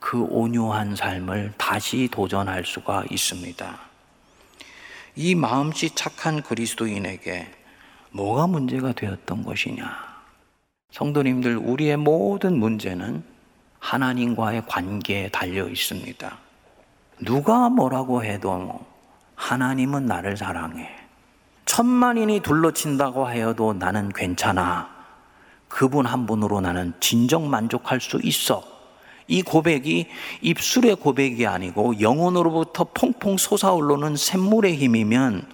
그 0.00 0.22
온유한 0.22 0.96
삶을 0.96 1.54
다시 1.56 2.08
도전할 2.10 2.64
수가 2.64 3.04
있습니다. 3.10 3.85
이 5.18 5.34
마음씨 5.34 5.94
착한 5.94 6.42
그리스도인에게 6.42 7.50
뭐가 8.10 8.46
문제가 8.46 8.92
되었던 8.92 9.44
것이냐? 9.44 9.90
성도님들, 10.90 11.56
우리의 11.56 11.96
모든 11.96 12.58
문제는 12.58 13.24
하나님과의 13.78 14.66
관계에 14.66 15.30
달려 15.30 15.68
있습니다. 15.68 16.38
누가 17.20 17.70
뭐라고 17.70 18.24
해도 18.24 18.84
하나님은 19.36 20.04
나를 20.04 20.36
사랑해. 20.36 20.90
천만인이 21.64 22.40
둘러친다고 22.40 23.26
하여도 23.26 23.72
나는 23.72 24.10
괜찮아. 24.10 24.94
그분 25.68 26.04
한 26.04 26.26
분으로 26.26 26.60
나는 26.60 26.92
진정 27.00 27.48
만족할 27.48 28.00
수 28.02 28.20
있어. 28.22 28.75
이 29.28 29.42
고백이 29.42 30.06
입술의 30.40 30.96
고백이 30.96 31.46
아니고 31.46 32.00
영혼으로부터 32.00 32.84
퐁퐁 32.84 33.36
솟아오르는 33.38 34.16
샘물의 34.16 34.76
힘이면 34.76 35.46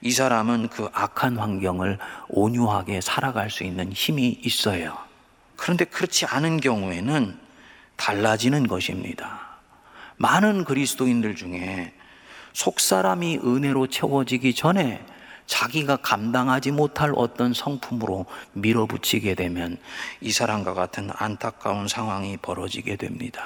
이 0.00 0.10
사람은 0.10 0.68
그 0.68 0.88
악한 0.92 1.38
환경을 1.38 1.98
온유하게 2.28 3.00
살아갈 3.00 3.50
수 3.50 3.64
있는 3.64 3.92
힘이 3.92 4.38
있어요. 4.42 4.96
그런데 5.56 5.84
그렇지 5.84 6.26
않은 6.26 6.60
경우에는 6.60 7.38
달라지는 7.96 8.68
것입니다. 8.68 9.40
많은 10.16 10.64
그리스도인들 10.64 11.34
중에 11.34 11.92
속사람이 12.52 13.38
은혜로 13.44 13.88
채워지기 13.88 14.54
전에 14.54 15.04
자기가 15.48 15.96
감당하지 15.96 16.70
못할 16.70 17.12
어떤 17.16 17.52
성품으로 17.52 18.26
밀어붙이게 18.52 19.34
되면 19.34 19.78
이 20.20 20.30
사람과 20.30 20.74
같은 20.74 21.10
안타까운 21.16 21.88
상황이 21.88 22.36
벌어지게 22.36 22.96
됩니다. 22.96 23.42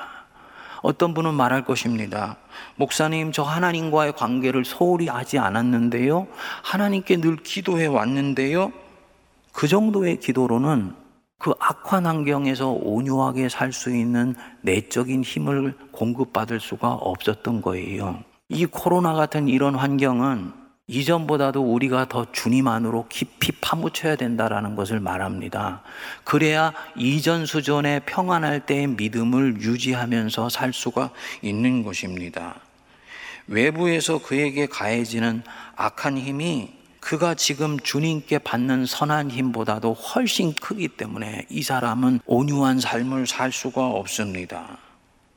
어떤 0.82 1.14
분은 1.14 1.32
말할 1.35 1.64
것입니다. 1.64 2.37
목사님, 2.75 3.30
저 3.30 3.44
하나님과의 3.44 4.14
관계를 4.14 4.64
소홀히 4.64 5.06
하지 5.06 5.38
않았는데요. 5.38 6.26
하나님께 6.64 7.21
늘 7.21 7.37
기도해 7.37 7.87
왔는데요. 7.87 8.73
그 9.52 9.68
정도의 9.68 10.18
기도로는 10.18 10.94
그 11.38 11.52
악한 11.61 12.06
환경에서 12.06 12.71
온유하게 12.71 13.49
살 13.49 13.73
수 13.73 13.94
있는 13.94 14.35
내적인 14.62 15.23
힘을 15.23 15.76
공급받을 15.92 16.59
수가 16.59 16.92
없었던 16.92 17.62
거예요. 17.62 18.23
이 18.49 18.66
코로나 18.66 19.12
같은 19.12 19.47
이런 19.49 19.76
환경은 19.76 20.62
이전보다도 20.89 21.62
우리가 21.62 22.09
더 22.09 22.27
주님 22.33 22.67
안으로 22.67 23.07
깊이 23.09 23.53
파묻혀야 23.53 24.17
된다라는 24.17 24.75
것을 24.75 24.99
말합니다. 24.99 25.83
그래야 26.25 26.73
이전 26.97 27.47
수준의 27.47 28.03
평안할 28.05 28.67
때의 28.67 28.89
믿음을 28.89 29.61
유지하면서 29.61 30.49
살 30.49 30.73
수가 30.73 31.11
있는 31.41 31.85
것입니다. 31.85 32.57
외부에서 33.47 34.19
그에게 34.19 34.67
가해지는 34.67 35.43
악한 35.77 36.19
힘이 36.19 36.75
그가 37.01 37.35
지금 37.35 37.79
주님께 37.81 38.39
받는 38.39 38.87
선한 38.87 39.31
힘보다도 39.31 39.95
훨씬 39.95 40.53
크기 40.55 40.89
때문에 40.89 41.47
이 41.49 41.62
사람은 41.62 42.21
온유한 42.27 42.81
삶을 42.81 43.27
살 43.27 43.51
수가 43.51 43.87
없습니다. 43.87 44.79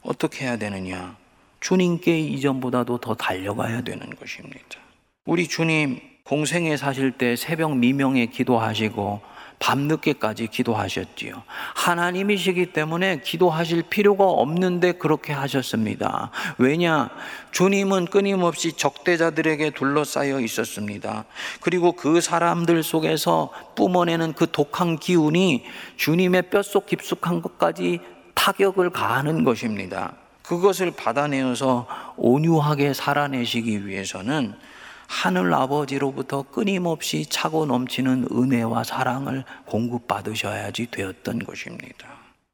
어떻게 0.01 0.45
해야 0.45 0.57
되느냐? 0.57 1.15
주님께 1.59 2.19
이전보다도 2.19 2.99
더 2.99 3.15
달려가야 3.15 3.81
되는 3.81 4.07
것입니다. 4.15 4.84
우리 5.25 5.47
주님 5.47 5.99
공생에 6.23 6.77
사실 6.77 7.11
때 7.11 7.35
새벽 7.35 7.75
미명에 7.75 8.27
기도하시고 8.27 9.21
밤늦게까지 9.57 10.47
기도하셨지요. 10.47 11.41
하나님이시기 11.73 12.67
때문에 12.67 13.21
기도하실 13.21 13.85
필요가 13.89 14.25
없는데 14.25 14.91
그렇게 14.91 15.33
하셨습니다. 15.33 16.29
왜냐? 16.59 17.09
주님은 17.51 18.05
끊임없이 18.05 18.73
적대자들에게 18.73 19.71
둘러싸여 19.71 20.41
있었습니다. 20.41 21.25
그리고 21.59 21.93
그 21.93 22.21
사람들 22.21 22.83
속에서 22.83 23.49
뿜어내는 23.75 24.33
그 24.33 24.51
독한 24.51 24.99
기운이 24.99 25.63
주님의 25.95 26.51
뼛속 26.51 26.85
깊숙한 26.85 27.41
것까지 27.41 27.99
타격을 28.35 28.91
가하는 28.91 29.43
것입니다. 29.43 30.13
그것을 30.43 30.91
받아내어서 30.91 31.87
온유하게 32.17 32.93
살아내시기 32.93 33.87
위해서는 33.87 34.53
하늘 35.07 35.53
아버지로부터 35.53 36.43
끊임없이 36.43 37.25
차고 37.25 37.65
넘치는 37.65 38.27
은혜와 38.31 38.83
사랑을 38.83 39.43
공급받으셔야지 39.65 40.87
되었던 40.91 41.39
것입니다. 41.39 42.07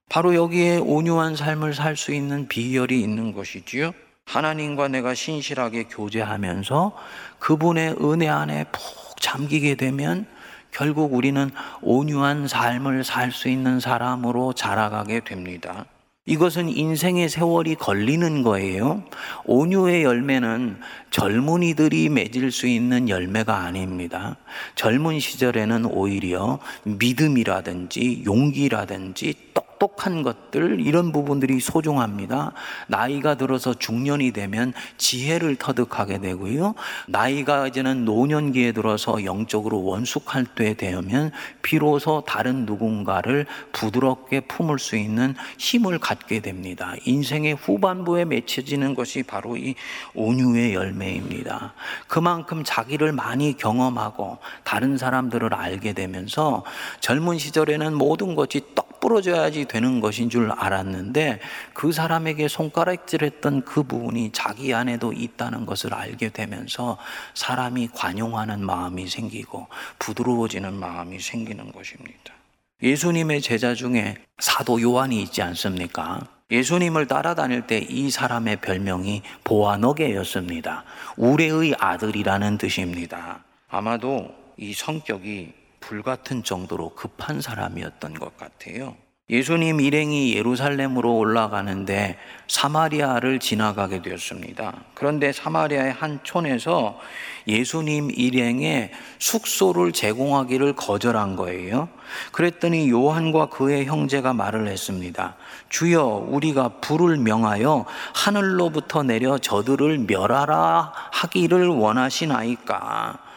바로 0.10 0.35
여기에 0.35 0.77
온유한 0.77 1.35
삶을 1.35 1.74
살 1.74 1.96
수 1.96 2.14
있는 2.14 2.48
비결이 2.48 3.01
있는 3.01 3.33
것이지요. 3.33 3.94
하나님과 4.25 4.90
내가 4.90 5.14
신실하게 5.14 5.85
교제하면서 5.85 6.96
그분의 7.40 7.96
은혜 8.01 8.27
안에 8.27 8.66
푹 8.66 9.20
잠기게 9.20 9.75
되면 9.75 10.25
결국 10.72 11.14
우리는 11.14 11.50
온유한 11.81 12.48
삶을 12.48 13.03
살 13.03 13.31
수 13.31 13.50
있는 13.50 13.79
사람으로 13.79 14.53
자라가게 14.53 15.22
됩니다. 15.22 15.85
이것은 16.27 16.70
인생의 16.70 17.29
세월이 17.29 17.75
걸리는 17.75 18.44
거예요. 18.44 19.03
온유의 19.46 20.03
열매는 20.03 20.77
젊은이들이 21.10 22.10
맺을 22.10 22.51
수 22.51 22.68
있는 22.68 23.10
열매가 23.10 23.57
아닙니다. 23.57 24.38
젊은 24.75 25.20
시절에는 25.20 25.86
오히려 25.86 26.60
믿음이라든지 26.84 28.22
용기라든지 28.27 29.34
똑똑한 29.81 30.22
것들 30.22 30.79
이런 30.79 31.11
부분들이 31.11 31.59
소중합니다. 31.59 32.51
나이가 32.87 33.33
들어서 33.35 33.74
중년이 33.74 34.31
되면 34.31 34.74
지혜를 34.98 35.55
터득하게 35.55 36.20
되고요. 36.20 36.75
나이가 37.07 37.65
이제는 37.65 38.05
노년기에 38.05 38.74
들어서 38.74 39.25
영적으로 39.25 39.83
원숙할 39.83 40.46
때 40.46 40.75
되면 40.75 41.31
비로소 41.63 42.24
다른 42.27 42.67
누군가를 42.67 43.48
부드럽게 43.72 44.41
품을 44.41 44.77
수 44.77 44.96
있는 44.96 45.33
힘을 45.57 45.98
갖게 45.98 46.41
됩니다. 46.41 46.94
인생의 47.05 47.55
후반부에 47.55 48.25
맺혀지는 48.25 48.94
것이 48.94 49.24
바로 49.24 49.57
이 49.57 49.74
온유의 50.13 50.75
열매입니다. 50.75 51.74
그만큼 52.07 52.63
자기를 52.63 53.13
많이 53.13 53.57
경험하고 53.57 54.37
다른 54.63 54.98
사람들을 54.98 55.51
알게 55.55 55.94
되면서 55.94 56.63
젊은 57.00 57.39
시절에는 57.39 57.96
모든 57.96 58.35
것이 58.35 58.61
떡 58.75 58.91
부러져야지 59.11 59.65
되는 59.65 60.00
것인 60.00 60.29
줄 60.29 60.51
알았는데 60.51 61.39
그 61.74 61.91
사람에게 61.91 62.47
손가락질했던 62.47 63.65
그 63.65 63.83
부분이 63.83 64.31
자기 64.31 64.74
안에도 64.74 65.11
있다는 65.11 65.65
것을 65.65 65.93
알게 65.93 66.29
되면서 66.29 66.97
사람이 67.33 67.89
관용하는 67.93 68.65
마음이 68.65 69.07
생기고 69.07 69.67
부드러워지는 70.00 70.74
마음이 70.74 71.19
생기는 71.19 71.71
것입니다. 71.74 72.33
예수님의 72.81 73.41
제자 73.41 73.75
중에 73.75 74.15
사도 74.39 74.81
요한이 74.81 75.21
있지 75.24 75.41
않습니까? 75.41 76.21
예수님을 76.50 77.07
따라다닐 77.07 77.67
때 77.67 77.85
이 77.89 78.09
사람의 78.09 78.61
별명이 78.61 79.24
보아너게였습니다. 79.43 80.85
우레의 81.17 81.75
아들이라는 81.77 82.57
뜻입니다. 82.57 83.43
아마도 83.69 84.33
이 84.57 84.74
성격이 84.74 85.60
불같은 85.81 86.44
정도로 86.44 86.96
급한 86.96 87.41
사람이었던 87.41 88.13
것 88.13 88.37
같아요. 88.37 88.96
예수님 89.31 89.79
일행이 89.79 90.35
예루살렘으로 90.35 91.15
올라가는데 91.15 92.17
사마리아를 92.50 93.39
지나가게 93.39 94.01
되었습니다. 94.01 94.74
그런데 94.94 95.31
사마리아의 95.31 95.94
한 95.94 96.20
촌에서 96.24 97.00
예수님 97.48 98.11
일행의 98.11 98.91
숙소를 99.20 99.94
제공하기를 99.94 100.74
거절한 100.75 101.37
거예요. 101.37 101.87
그랬더니 102.33 102.89
요한과 102.89 103.48
그의 103.48 103.85
형제가 103.85 104.33
말을 104.33 104.67
했습니다. 104.67 105.37
주여, 105.70 106.25
우리가 106.27 106.81
불을 106.81 107.15
명하여 107.15 107.85
하늘로부터 108.13 109.03
내려 109.03 109.37
저들을 109.37 110.00
멸하라 110.00 110.91
하기를 111.11 111.67
원하시나이까? 111.67 113.30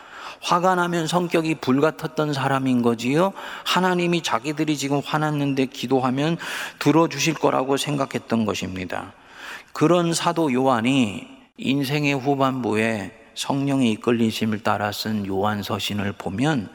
화가 0.44 0.74
나면 0.74 1.07
성격이 1.07 1.57
불같았던 1.57 2.35
사람인 2.35 2.83
거지요. 2.83 3.33
하나님이 3.64 4.22
자기들이 4.22 4.76
지금 4.76 5.00
화났는데 5.04 5.66
기도하면 5.66 6.37
들어주실 6.78 7.35
거라고 7.35 7.78
생각했던 7.78 8.44
것입니다. 8.44 9.14
그런 9.72 10.12
사도 10.12 10.52
요한이 10.52 11.26
인생의 11.57 12.14
후반부에 12.14 13.22
성령의 13.35 13.92
이끌리심을 13.92 14.62
따라 14.62 14.92
쓴 14.92 15.26
요한 15.26 15.62
서신을 15.62 16.12
보면 16.12 16.68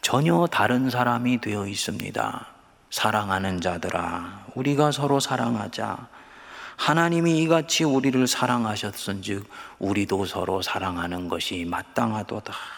전혀 0.00 0.46
다른 0.46 0.88
사람이 0.88 1.40
되어 1.40 1.66
있습니다. 1.66 2.46
사랑하는 2.90 3.60
자들아, 3.60 4.46
우리가 4.54 4.92
서로 4.92 5.18
사랑하자. 5.18 6.06
하나님이 6.76 7.42
이같이 7.42 7.82
우리를 7.82 8.26
사랑하셨은 8.28 9.22
즉 9.22 9.44
우리도 9.80 10.24
서로 10.24 10.62
사랑하는 10.62 11.28
것이 11.28 11.66
마땅하도다. 11.68 12.77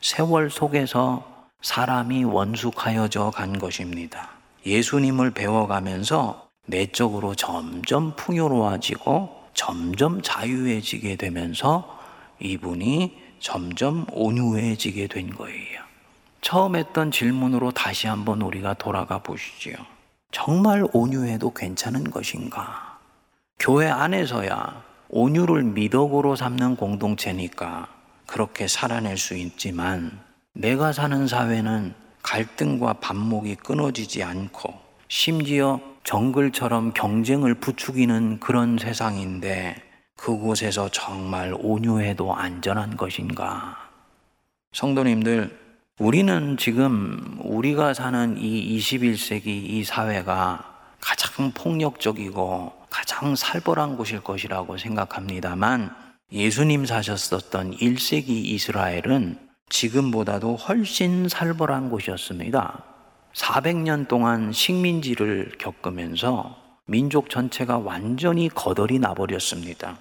세월 0.00 0.50
속에서 0.50 1.46
사람이 1.60 2.24
원숙하여져 2.24 3.30
간 3.30 3.58
것입니다. 3.58 4.30
예수님을 4.64 5.32
배워가면서 5.32 6.48
내적으로 6.66 7.34
점점 7.34 8.14
풍요로워지고 8.14 9.38
점점 9.54 10.22
자유해지게 10.22 11.16
되면서 11.16 11.98
이분이 12.40 13.16
점점 13.40 14.06
온유해지게 14.12 15.08
된 15.08 15.34
거예요. 15.34 15.80
처음 16.40 16.76
했던 16.76 17.10
질문으로 17.10 17.72
다시 17.72 18.06
한번 18.06 18.42
우리가 18.42 18.74
돌아가 18.74 19.18
보시지요. 19.18 19.74
정말 20.30 20.86
온유해도 20.92 21.52
괜찮은 21.52 22.10
것인가? 22.10 22.98
교회 23.58 23.88
안에서야 23.88 24.84
온유를 25.08 25.64
미덕으로 25.64 26.36
삼는 26.36 26.76
공동체니까 26.76 27.88
그렇게 28.28 28.68
살아낼 28.68 29.16
수 29.16 29.34
있지만 29.34 30.20
내가 30.52 30.92
사는 30.92 31.26
사회는 31.26 31.94
갈등과 32.22 32.94
반목이 32.94 33.54
끊어지지 33.56 34.22
않고 34.22 34.74
심지어 35.08 35.80
정글처럼 36.04 36.92
경쟁을 36.92 37.54
부추기는 37.54 38.38
그런 38.38 38.76
세상인데 38.76 39.82
그곳에서 40.14 40.90
정말 40.90 41.54
온유해도 41.58 42.34
안전한 42.34 42.98
것인가? 42.98 43.88
성도님들, 44.72 45.58
우리는 45.98 46.56
지금 46.58 47.38
우리가 47.42 47.94
사는 47.94 48.36
이 48.36 48.78
21세기 48.78 49.46
이 49.46 49.84
사회가 49.84 50.76
가장 51.00 51.52
폭력적이고 51.52 52.72
가장 52.90 53.34
살벌한 53.34 53.96
곳일 53.96 54.20
것이라고 54.20 54.76
생각합니다만 54.76 56.07
예수님 56.30 56.84
사셨었던 56.84 57.78
1세기 57.78 58.28
이스라엘은 58.28 59.38
지금보다도 59.70 60.56
훨씬 60.56 61.26
살벌한 61.26 61.88
곳이었습니다. 61.88 62.84
400년 63.34 64.08
동안 64.08 64.52
식민지를 64.52 65.52
겪으면서 65.58 66.54
민족 66.84 67.30
전체가 67.30 67.78
완전히 67.78 68.50
거덜이 68.50 68.98
나버렸습니다. 68.98 69.96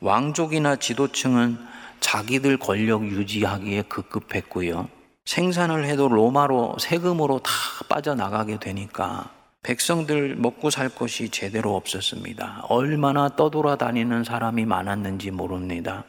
왕족이나 0.00 0.76
지도층은 0.76 1.58
자기들 2.00 2.56
권력 2.56 3.06
유지하기에 3.06 3.82
급급했고요. 3.82 4.88
생산을 5.26 5.84
해도 5.84 6.08
로마로 6.08 6.76
세금으로 6.78 7.40
다 7.40 7.52
빠져나가게 7.90 8.58
되니까 8.58 9.30
백성들 9.66 10.36
먹고 10.36 10.70
살 10.70 10.88
것이 10.88 11.28
제대로 11.28 11.74
없었습니다. 11.74 12.66
얼마나 12.68 13.28
떠돌아다니는 13.28 14.22
사람이 14.22 14.64
많았는지 14.64 15.32
모릅니다. 15.32 16.04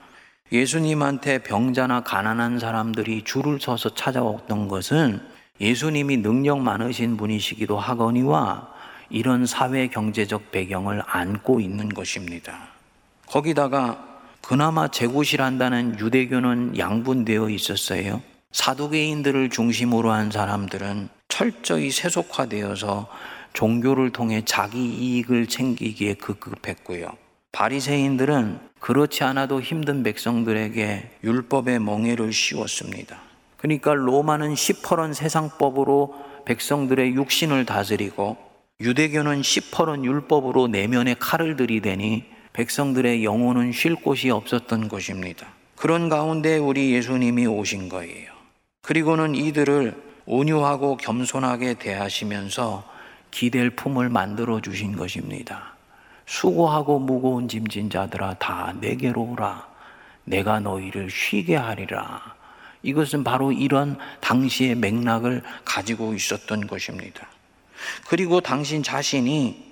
예수님한테 0.52 1.40
병자나 1.40 2.02
가난한 2.02 2.60
사람들이 2.60 3.24
줄을 3.24 3.60
서서 3.60 3.96
찾아왔던 3.96 4.68
것은 4.68 5.20
예수님이 5.60 6.18
능력 6.18 6.60
많으신 6.60 7.18
분이시기도 7.18 7.80
하거니와 7.80 8.72
이런 9.10 9.48
사회 9.48 9.88
경제적 9.88 10.52
배경을 10.52 11.02
안고 11.08 11.60
있는 11.60 11.90
것입니다. 11.90 12.60
거기다가 13.26 14.20
그나마 14.42 14.88
제굿이란다는 14.88 16.00
유대교는 16.00 16.78
양분되어 16.78 17.50
있었어요. 17.50 18.22
사두개인들을 18.52 19.50
중심으로 19.50 20.12
한 20.12 20.30
사람들은 20.30 21.10
철저히 21.28 21.90
세속화되어서 21.90 23.10
종교를 23.58 24.12
통해 24.12 24.44
자기 24.46 24.86
이익을 24.86 25.48
챙기기에 25.48 26.14
급급했고요. 26.14 27.10
바리새인들은 27.52 28.60
그렇지 28.80 29.24
않아도 29.24 29.60
힘든 29.60 30.04
백성들에게 30.04 31.10
율법의 31.24 31.80
멍에를 31.80 32.32
씌웠습니다. 32.32 33.20
그러니까 33.58 33.96
로마는 33.96 34.54
시퍼런 34.54 35.14
세상법으로 35.16 36.14
백성들의 36.46 37.16
육신을 37.16 37.66
다스리고 37.66 38.38
유대교는 38.80 39.42
시퍼런 39.42 40.06
율법으로 40.06 40.68
내면에 40.68 41.16
칼을 41.16 41.56
들이대니 41.56 42.26
백성들의 42.54 43.24
영혼은 43.24 43.72
쉴 43.72 43.96
곳이 43.96 44.30
없었던 44.30 44.88
것입니다. 44.88 45.48
그런 45.76 46.10
가운데 46.10 46.58
우리 46.58 46.94
예수님이 46.94 47.48
오신 47.48 47.90
거예요. 47.90 48.32
그리고는 48.84 49.34
이들을 49.34 49.96
온유하고 50.28 50.98
겸손하게 50.98 51.74
대하시면서 51.76 52.97
기댈 53.38 53.70
품을 53.70 54.10
만들어 54.10 54.62
주신 54.62 54.96
것입니다. 54.96 55.76
수고하고 56.26 56.98
무거운 56.98 57.48
짐진 57.48 57.92
자들아 57.92 58.34
다 58.40 58.74
내게로 58.82 59.22
오라. 59.34 59.68
내가 60.24 60.60
너희를 60.60 61.12
쉬게 61.12 61.56
하리라. 61.56 62.34
이것은 62.82 63.24
바로 63.24 63.52
이런 63.52 64.00
당시의 64.22 64.74
맥락을 64.74 65.44
가지고 65.64 66.16
있었던 66.16 66.66
것입니다. 66.66 67.28
그리고 68.08 68.42
당신 68.42 68.82
자신이 68.82 69.72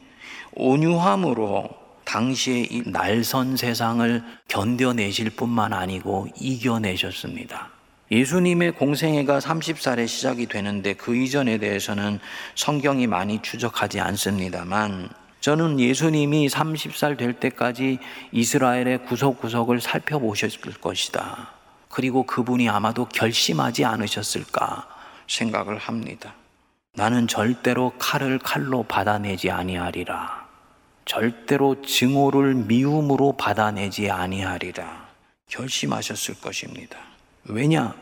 온유함으로 0.53 1.67
당시의 2.03 2.67
이 2.71 2.83
날선 2.85 3.57
세상을 3.57 4.23
견뎌내실 4.47 5.31
뿐만 5.31 5.73
아니고 5.73 6.27
이겨내셨습니다. 6.39 7.74
예수님의 8.11 8.73
공생애가 8.73 9.39
30살에 9.39 10.07
시작이 10.07 10.45
되는데 10.45 10.93
그 10.93 11.15
이전에 11.15 11.57
대해서는 11.57 12.19
성경이 12.53 13.07
많이 13.07 13.41
추적하지 13.41 13.99
않습니다만 13.99 15.09
저는 15.41 15.79
예수님이 15.79 16.47
30살 16.47 17.17
될 17.17 17.33
때까지 17.33 17.99
이스라엘의 18.31 19.05
구석구석을 19.05 19.81
살펴보셨을 19.81 20.73
것이다. 20.81 21.51
그리고 21.89 22.23
그분이 22.25 22.67
아마도 22.69 23.05
결심하지 23.05 23.85
않으셨을까 23.85 24.87
생각을 25.27 25.77
합니다. 25.77 26.33
나는 26.93 27.27
절대로 27.27 27.93
칼을 27.97 28.39
칼로 28.39 28.83
받아내지 28.83 29.51
아니하리라. 29.51 30.45
절대로 31.05 31.81
증오를 31.81 32.55
미움으로 32.55 33.33
받아내지 33.33 34.09
아니하리라. 34.09 35.07
결심하셨을 35.47 36.41
것입니다. 36.41 37.14
왜냐? 37.47 37.95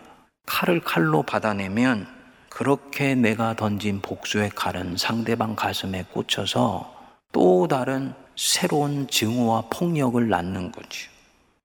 칼을 0.46 0.80
칼로 0.80 1.24
받아내면 1.24 2.08
그렇게 2.50 3.14
내가 3.14 3.56
던진 3.56 4.02
복수의 4.02 4.52
칼은 4.52 4.96
상대방 4.96 5.56
가슴에 5.56 6.06
꽂혀서 6.12 6.94
또 7.34 7.68
다른 7.68 8.14
새로운 8.38 9.08
증오와 9.08 9.66
폭력을 9.70 10.30
낳는 10.30 10.72
거죠. 10.72 11.10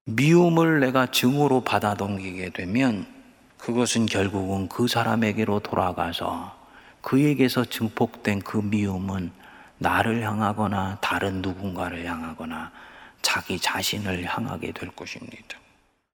미움을 0.07 0.81
내가 0.81 1.07
증오로 1.07 1.63
받아 1.63 1.95
넘기게 1.95 2.51
되면 2.51 3.07
그것은 3.59 4.07
결국은 4.07 4.69
그 4.69 4.89
사람에게로 4.89 5.61
돌아가서 5.61 6.57
그에게서 7.01 7.65
증폭된 7.65 8.41
그 8.41 8.59
미움은 8.59 9.31
나를 9.79 10.23
향하거나 10.23 10.99
다른 11.01 11.43
누군가를 11.43 12.05
향하거나 12.07 12.73
자기 13.23 13.61
자신을 13.61 14.25
향하게 14.25 14.73
될 14.73 14.91
것입니다. 14.91 15.59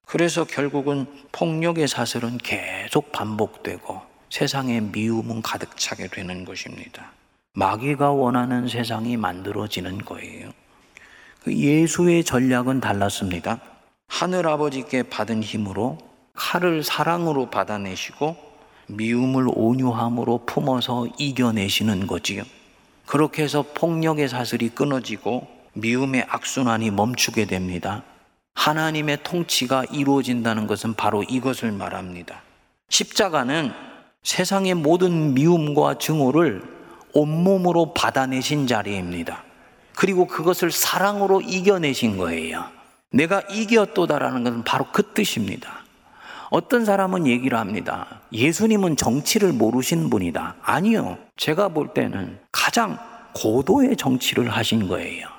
그래서 0.06 0.44
결국은 0.44 1.06
폭력의 1.32 1.88
사슬은 1.88 2.38
계속 2.38 3.12
반복되고 3.12 4.00
세상에 4.30 4.80
미움은 4.80 5.42
가득 5.42 5.76
차게 5.76 6.08
되는 6.08 6.44
것입니다. 6.44 7.12
마귀가 7.54 8.10
원하는 8.10 8.68
세상이 8.68 9.16
만들어지는 9.16 9.98
거예요. 9.98 10.50
그 11.42 11.54
예수의 11.54 12.24
전략은 12.24 12.80
달랐습니다. 12.80 13.60
하늘 14.08 14.46
아버지께 14.46 15.04
받은 15.04 15.42
힘으로 15.42 15.98
칼을 16.34 16.82
사랑으로 16.82 17.50
받아내시고 17.50 18.36
미움을 18.88 19.46
온유함으로 19.54 20.46
품어서 20.46 21.06
이겨내시는 21.18 22.06
거지요. 22.06 22.42
그렇게 23.06 23.42
해서 23.42 23.64
폭력의 23.74 24.28
사슬이 24.28 24.70
끊어지고 24.70 25.46
미움의 25.74 26.26
악순환이 26.28 26.90
멈추게 26.90 27.46
됩니다. 27.46 28.02
하나님의 28.54 29.18
통치가 29.22 29.84
이루어진다는 29.90 30.66
것은 30.66 30.94
바로 30.94 31.22
이것을 31.22 31.72
말합니다. 31.72 32.42
십자가는 32.88 33.72
세상의 34.22 34.74
모든 34.74 35.34
미움과 35.34 35.98
증오를 35.98 36.62
온몸으로 37.12 37.92
받아내신 37.92 38.66
자리입니다. 38.66 39.44
그리고 39.94 40.26
그것을 40.26 40.70
사랑으로 40.70 41.40
이겨내신 41.40 42.16
거예요. 42.16 42.64
내가 43.12 43.42
이겼도다라는 43.42 44.44
것은 44.44 44.64
바로 44.64 44.86
그 44.92 45.12
뜻입니다. 45.12 45.84
어떤 46.50 46.84
사람은 46.84 47.26
얘기를 47.26 47.58
합니다. 47.58 48.20
예수님은 48.32 48.96
정치를 48.96 49.52
모르신 49.52 50.10
분이다. 50.10 50.56
아니요. 50.62 51.18
제가 51.36 51.68
볼 51.68 51.92
때는 51.94 52.38
가장 52.50 52.98
고도의 53.34 53.96
정치를 53.96 54.48
하신 54.50 54.88
거예요. 54.88 55.33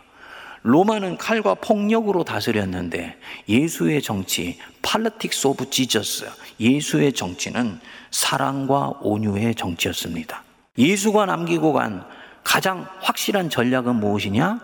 로마는 0.67 1.17
칼과 1.17 1.54
폭력으로 1.54 2.23
다스렸는데 2.23 3.19
예수의 3.47 4.01
정치, 4.01 4.58
politics 4.81 5.45
of 5.45 5.69
Jesus, 5.69 6.25
예수의 6.60 7.13
정치는 7.13 7.80
사랑과 8.10 8.91
온유의 9.01 9.54
정치였습니다. 9.54 10.43
예수가 10.80 11.28
남기고 11.28 11.71
간 11.71 12.04
가장 12.43 12.88
확실한 12.99 13.51
전략은 13.51 13.97
무엇이냐? 13.97 14.60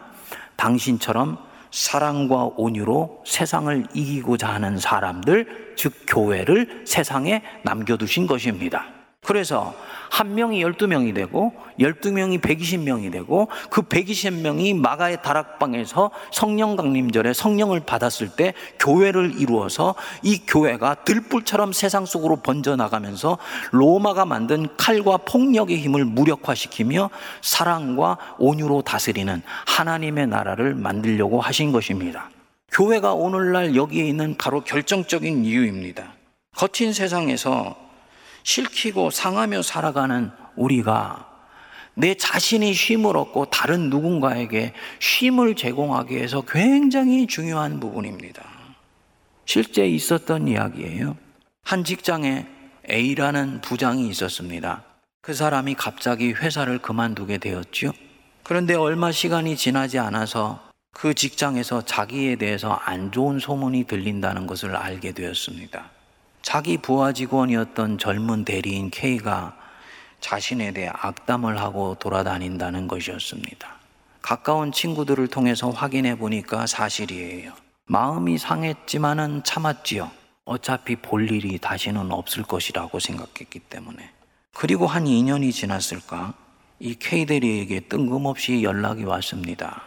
당신처럼 0.56 1.38
사랑과 1.70 2.50
온유로 2.58 3.24
세상을 3.28 3.86
이기고자 3.94 4.50
하는 4.50 4.80
사람들, 4.80 5.76
즉 5.78 5.94
교회를 6.08 6.82
세상에 6.88 7.44
남겨두신 7.64 8.26
것입니다. 8.26 9.01
그래서 9.31 9.73
한 10.10 10.34
명이 10.34 10.63
12명이 10.63 11.13
되고 11.13 11.53
12명이 11.79 12.41
120명이 12.41 13.12
되고 13.12 13.47
그 13.69 13.84
120명이 13.84 14.75
마가의 14.75 15.21
다락방에서 15.21 16.10
성령 16.31 16.75
강림절에 16.75 17.31
성령을 17.31 17.81
받았을 17.81 18.29
때 18.36 18.53
교회를 18.79 19.39
이루어서 19.39 19.93
이 20.23 20.39
교회가 20.45 21.03
들불처럼 21.05 21.71
세상 21.71 22.05
속으로 22.05 22.38
번져 22.38 22.75
나가면서 22.75 23.38
로마가 23.71 24.25
만든 24.25 24.67
칼과 24.75 25.17
폭력의 25.17 25.77
힘을 25.77 26.03
무력화시키며 26.03 27.12
사랑과 27.41 28.17
온유로 28.39 28.81
다스리는 28.81 29.41
하나님의 29.67 30.27
나라를 30.27 30.73
만들려고 30.73 31.39
하신 31.39 31.71
것입니다. 31.71 32.31
교회가 32.71 33.13
오늘날 33.13 33.75
여기에 33.75 34.07
있는 34.07 34.36
바로 34.36 34.62
결정적인 34.62 35.45
이유입니다. 35.45 36.12
거친 36.55 36.91
세상에서 36.91 37.90
실키고 38.43 39.10
상하며 39.10 39.62
살아가는 39.62 40.32
우리가 40.56 41.27
내 41.93 42.15
자신이 42.15 42.73
쉼을 42.73 43.17
얻고 43.17 43.45
다른 43.45 43.89
누군가에게 43.89 44.73
쉼을 44.99 45.56
제공하기 45.56 46.15
위해서 46.15 46.41
굉장히 46.41 47.27
중요한 47.27 47.80
부분입니다. 47.80 48.43
실제 49.45 49.86
있었던 49.88 50.47
이야기예요. 50.47 51.17
한 51.63 51.84
직장에 51.84 52.47
A라는 52.89 53.62
부장이 53.62 54.08
있었습니다. 54.10 54.84
그 55.21 55.34
사람이 55.34 55.75
갑자기 55.75 56.32
회사를 56.32 56.80
그만두게 56.80 57.38
되었죠. 57.38 57.91
그런데 58.43 58.73
얼마 58.73 59.12
시간이 59.12 59.56
지나지 59.56 59.99
않아서 59.99 60.71
그 60.93 61.13
직장에서 61.13 61.86
자기에 61.86 62.38
대해서 62.38 62.71
안 62.71 63.12
좋은 63.12 63.39
소문이 63.39 63.86
들린다는 63.86 64.47
것을 64.47 64.75
알게 64.75 65.12
되었습니다. 65.12 65.89
자기 66.41 66.77
부하 66.77 67.13
직원이었던 67.13 67.97
젊은 67.97 68.45
대리인 68.45 68.89
K가 68.89 69.56
자신에 70.19 70.71
대해 70.71 70.89
악담을 70.91 71.60
하고 71.60 71.95
돌아다닌다는 71.95 72.88
것이었습니다. 72.88 73.67
가까운 74.21 74.71
친구들을 74.71 75.27
통해서 75.27 75.69
확인해 75.69 76.17
보니까 76.17 76.67
사실이에요. 76.67 77.54
마음이 77.86 78.38
상했지만은 78.38 79.43
참았지요. 79.43 80.12
어차피 80.45 80.95
볼 80.95 81.30
일이 81.30 81.58
다시는 81.58 82.12
없을 82.12 82.43
것이라고 82.43 82.99
생각했기 82.99 83.60
때문에. 83.60 84.10
그리고 84.54 84.88
한 84.88 85.06
2년이 85.06 85.51
지났을까? 85.51 86.34
이 86.80 86.95
K 86.95 87.25
대리에게 87.25 87.82
뜬금없이 87.82 88.63
연락이 88.63 89.04
왔습니다. 89.04 89.84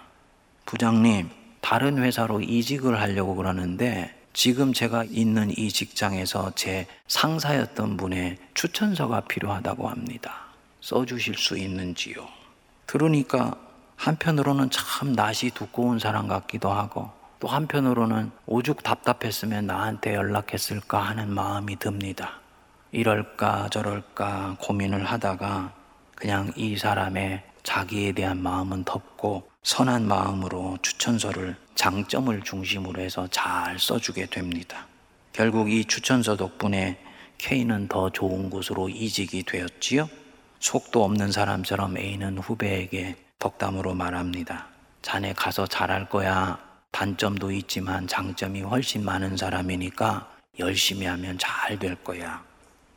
부장님, 0.64 1.28
다른 1.60 1.98
회사로 1.98 2.40
이직을 2.40 3.00
하려고 3.00 3.34
그러는데 3.34 4.14
지금 4.34 4.72
제가 4.72 5.04
있는 5.04 5.56
이 5.56 5.68
직장에서 5.70 6.52
제 6.56 6.88
상사였던 7.06 7.96
분의 7.96 8.36
추천서가 8.52 9.20
필요하다고 9.20 9.88
합니다. 9.88 10.46
써주실 10.80 11.36
수 11.36 11.56
있는지요? 11.56 12.26
들으니까 12.88 13.54
한편으로는 13.94 14.70
참 14.70 15.12
낯이 15.12 15.52
두꺼운 15.54 16.00
사람 16.00 16.26
같기도 16.26 16.68
하고 16.68 17.10
또 17.38 17.46
한편으로는 17.46 18.32
오죽 18.46 18.82
답답했으면 18.82 19.68
나한테 19.68 20.14
연락했을까 20.14 20.98
하는 20.98 21.32
마음이 21.32 21.78
듭니다. 21.78 22.40
이럴까 22.90 23.68
저럴까 23.70 24.56
고민을 24.60 25.04
하다가 25.04 25.72
그냥 26.16 26.52
이 26.56 26.76
사람의 26.76 27.44
자기에 27.62 28.12
대한 28.12 28.42
마음은 28.42 28.84
덮고 28.84 29.48
선한 29.64 30.06
마음으로 30.06 30.76
추천서를 30.82 31.56
장점을 31.74 32.38
중심으로 32.42 33.00
해서 33.00 33.26
잘 33.30 33.78
써주게 33.78 34.26
됩니다. 34.26 34.86
결국 35.32 35.72
이 35.72 35.86
추천서 35.86 36.36
덕분에 36.36 36.98
K는 37.38 37.88
더 37.88 38.10
좋은 38.10 38.50
곳으로 38.50 38.90
이직이 38.90 39.42
되었지요. 39.42 40.08
속도 40.60 41.02
없는 41.02 41.32
사람처럼 41.32 41.96
A는 41.96 42.38
후배에게 42.38 43.16
덕담으로 43.38 43.94
말합니다. 43.94 44.66
자네 45.00 45.32
가서 45.32 45.66
잘할 45.66 46.10
거야. 46.10 46.58
단점도 46.90 47.50
있지만 47.52 48.06
장점이 48.06 48.60
훨씬 48.62 49.02
많은 49.04 49.36
사람이니까 49.38 50.30
열심히 50.58 51.06
하면 51.06 51.38
잘 51.38 51.78
될 51.78 51.96
거야. 51.96 52.44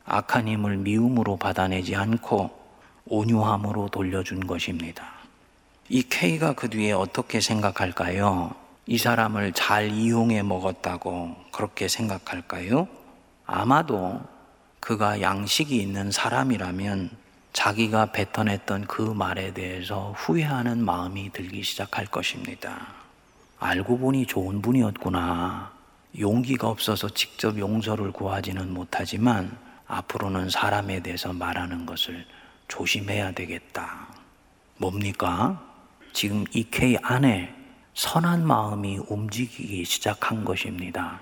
악한 0.04 0.46
힘을 0.48 0.76
미움으로 0.76 1.36
받아내지 1.38 1.96
않고 1.96 2.50
온유함으로 3.06 3.88
돌려준 3.88 4.46
것입니다. 4.46 5.17
이 5.90 6.02
K가 6.02 6.52
그 6.52 6.68
뒤에 6.68 6.92
어떻게 6.92 7.40
생각할까요? 7.40 8.54
이 8.86 8.98
사람을 8.98 9.52
잘 9.52 9.90
이용해 9.90 10.42
먹었다고 10.42 11.34
그렇게 11.50 11.88
생각할까요? 11.88 12.86
아마도 13.46 14.20
그가 14.80 15.22
양식이 15.22 15.76
있는 15.76 16.10
사람이라면 16.10 17.10
자기가 17.54 18.12
뱉어냈던 18.12 18.86
그 18.86 19.00
말에 19.00 19.54
대해서 19.54 20.12
후회하는 20.16 20.84
마음이 20.84 21.32
들기 21.32 21.62
시작할 21.62 22.06
것입니다. 22.06 22.88
알고 23.58 23.98
보니 23.98 24.26
좋은 24.26 24.60
분이었구나. 24.60 25.72
용기가 26.18 26.68
없어서 26.68 27.08
직접 27.08 27.58
용서를 27.58 28.12
구하지는 28.12 28.72
못하지만 28.74 29.56
앞으로는 29.86 30.50
사람에 30.50 31.00
대해서 31.00 31.32
말하는 31.32 31.86
것을 31.86 32.26
조심해야 32.68 33.32
되겠다. 33.32 34.06
뭡니까? 34.76 35.67
지금 36.12 36.44
이 36.52 36.64
K 36.70 36.96
안에 37.02 37.54
선한 37.94 38.46
마음이 38.46 38.98
움직이기 39.08 39.84
시작한 39.84 40.44
것입니다. 40.44 41.20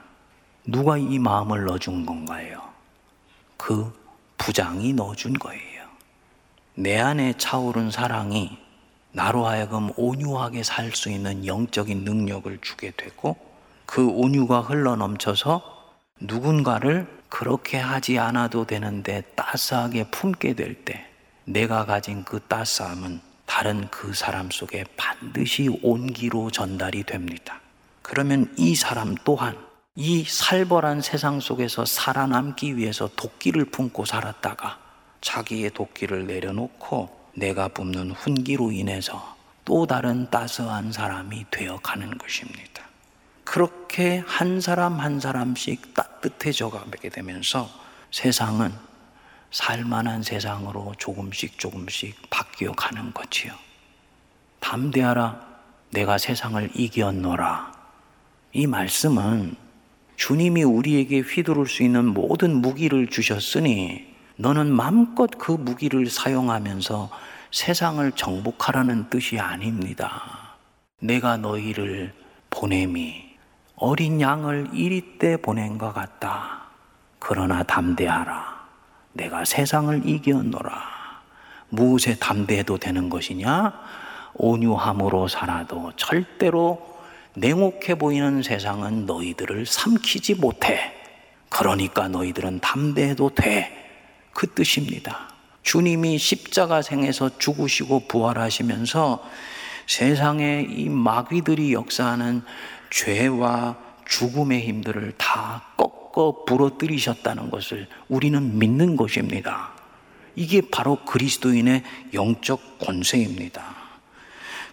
누가 0.65 0.99
이 0.99 1.19
마음을 1.19 1.65
넣어준 1.65 2.05
건가요? 2.07 2.63
그 3.57 3.93
부장이 4.39 4.93
넣어준 4.93 5.35
거예요. 5.35 5.87
내 6.75 6.99
안에 6.99 7.35
차오른 7.39 7.91
사랑이 7.91 8.59
나로 9.13 9.47
하여금 9.47 9.91
온유하게 9.97 10.63
살 10.63 10.93
수 10.93 11.11
있는 11.11 11.47
영적인 11.47 12.05
능력을 12.05 12.59
주게 12.61 12.91
되고 12.91 13.37
그 13.87 14.07
온유가 14.07 14.61
흘러 14.61 14.97
넘쳐서 14.97 15.63
누군가를 16.21 17.07
그렇게 17.29 17.79
하지 17.79 18.19
않아도 18.19 18.67
되는데 18.67 19.23
따스하게 19.35 20.11
품게 20.11 20.55
될 20.55 20.85
때 20.85 21.07
내가 21.45 21.87
가진 21.87 22.25
그 22.25 22.41
따스함은 22.41 23.21
다른 23.57 23.89
그 23.89 24.13
사람 24.13 24.51
속에 24.51 24.85
반드시 24.99 25.71
온기로 25.83 26.51
전달이 26.51 27.05
됩니다. 27.05 27.59
그러면 28.03 28.53
이 28.59 28.75
사람 28.75 29.15
또한 29.25 29.57
이 29.95 30.25
살벌한 30.25 31.01
세상 31.01 31.41
속에서 31.41 31.87
살아남기 31.87 32.77
위해서 32.77 33.09
도끼를 33.17 33.65
품고 33.65 34.05
살았다가 34.05 34.79
자기의 35.23 35.71
도끼를 35.71 36.27
내려놓고 36.27 37.09
내가 37.35 37.69
뿜는 37.69 38.11
훈기로 38.11 38.73
인해서 38.73 39.35
또 39.65 39.87
다른 39.87 40.29
따스한 40.29 40.93
사람이 40.93 41.47
되어 41.51 41.79
가는 41.79 42.19
것입니다. 42.19 42.83
그렇게 43.45 44.23
한 44.27 44.61
사람 44.61 45.01
한 45.01 45.19
사람씩 45.19 45.95
따뜻해져 45.95 46.69
가게 46.69 47.09
되면서 47.09 47.71
세상은 48.11 48.71
살만한 49.51 50.23
세상으로 50.23 50.95
조금씩 50.99 51.59
조금씩 51.59 52.31
바뀌어 52.31 52.73
가는 52.73 53.13
거지요. 53.13 53.53
담대하라, 54.61 55.41
내가 55.91 56.19
세상을 56.19 56.71
이겼노라. 56.75 57.73
이 58.53 58.67
말씀은 58.67 59.57
주님이 60.17 60.65
우리에게 60.65 61.21
휘두를 61.21 61.67
수 61.67 61.83
있는 61.83 62.07
모든 62.07 62.57
무기를 62.57 63.07
주셨으니 63.07 64.15
너는 64.37 64.71
마음껏 64.73 65.31
그 65.39 65.53
무기를 65.53 66.09
사용하면서 66.09 67.11
세상을 67.53 68.13
정복하라는 68.13 69.09
뜻이 69.09 69.39
아닙니다. 69.39 70.57
내가 71.01 71.37
너희를 71.37 72.13
보냄이 72.51 73.37
어린 73.77 74.21
양을 74.21 74.71
이리 74.73 75.19
때 75.19 75.37
보낸 75.37 75.79
것 75.79 75.93
같다. 75.93 76.63
그러나 77.19 77.63
담대하라. 77.63 78.56
내가 79.17 79.45
세상을 79.45 80.07
이겼노라. 80.07 80.97
무엇에 81.71 82.17
담대해도 82.17 82.79
되는 82.79 83.09
것이냐? 83.09 83.73
온유함으로 84.35 85.29
살아도 85.29 85.93
절대로 85.97 86.97
냉혹해 87.35 87.97
보이는 87.97 88.43
세상은 88.43 89.07
너희들을 89.07 89.67
삼키지 89.67 90.37
못해. 90.37 90.93
그러니까 91.49 92.09
너희들은 92.09 92.61
담대해도 92.61 93.31
돼. 93.35 93.73
그 94.33 94.47
뜻입니다. 94.53 95.31
주님이 95.63 96.19
십자가 96.19 96.83
생에서 96.83 97.39
죽으시고 97.39 98.07
부활하시면서 98.09 99.25
세상에 99.87 100.67
이 100.69 100.89
마귀들이 100.89 101.73
역사하는 101.73 102.43
죄와 102.91 103.77
죽음의 104.07 104.61
힘들을 104.61 105.15
다 105.17 105.63
꺾 105.77 106.06
어 106.17 106.45
부러뜨리셨다는 106.45 107.51
것을 107.51 107.87
우리는 108.09 108.59
믿는 108.59 108.97
것입니다. 108.97 109.73
이게 110.35 110.63
바로 110.71 110.97
그리스도인의 111.05 111.83
영적 112.15 112.79
권세입니다. 112.79 113.63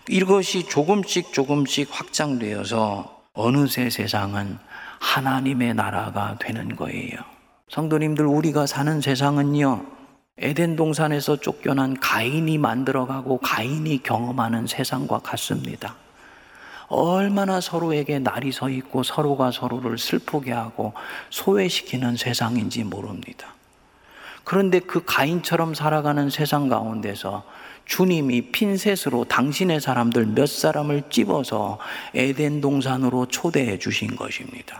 이것이 0.10 0.67
조금씩 0.67 1.34
조금씩 1.34 1.89
확장되어서 1.91 3.23
어느새 3.34 3.89
세상은 3.89 4.58
하나님의 4.99 5.73
나라가 5.73 6.38
되는 6.39 6.75
거예요. 6.77 7.17
성도님들, 7.69 8.25
우리가 8.25 8.65
사는 8.65 9.01
세상은요, 9.01 9.86
에덴 10.38 10.77
동산에서 10.77 11.38
쫓겨난 11.41 11.99
가인이 11.99 12.58
만들어가고 12.58 13.39
가인이 13.39 14.01
경험하는 14.03 14.67
세상과 14.67 15.19
같습니다. 15.19 15.95
얼마나 16.93 17.60
서로에게 17.60 18.19
날이 18.19 18.51
서 18.51 18.69
있고 18.69 19.03
서로가 19.03 19.51
서로를 19.51 19.97
슬프게 19.97 20.51
하고 20.51 20.93
소외시키는 21.29 22.15
세상인지 22.15 22.84
모릅니다. 22.84 23.47
그런데 24.43 24.79
그 24.79 25.03
가인처럼 25.06 25.73
살아가는 25.73 26.29
세상 26.29 26.69
가운데서 26.69 27.43
주님이 27.86 28.51
핀셋으로 28.51 29.25
당신의 29.25 29.82
사람들 29.82 30.27
몇 30.27 30.47
사람을 30.47 31.03
집어서 31.10 31.79
에덴 32.13 32.62
동산으로 32.62 33.25
초대해 33.27 33.79
주신 33.79 34.15
것입니다. 34.15 34.79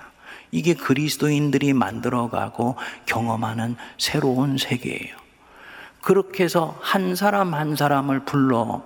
이게 0.52 0.74
그리스도인들이 0.74 1.74
만들어가고 1.74 2.76
경험하는 3.06 3.76
새로운 3.98 4.58
세계예요. 4.58 5.18
그렇게 6.02 6.44
해서 6.44 6.78
한 6.82 7.16
사람 7.16 7.54
한 7.54 7.76
사람을 7.76 8.22
불러 8.26 8.84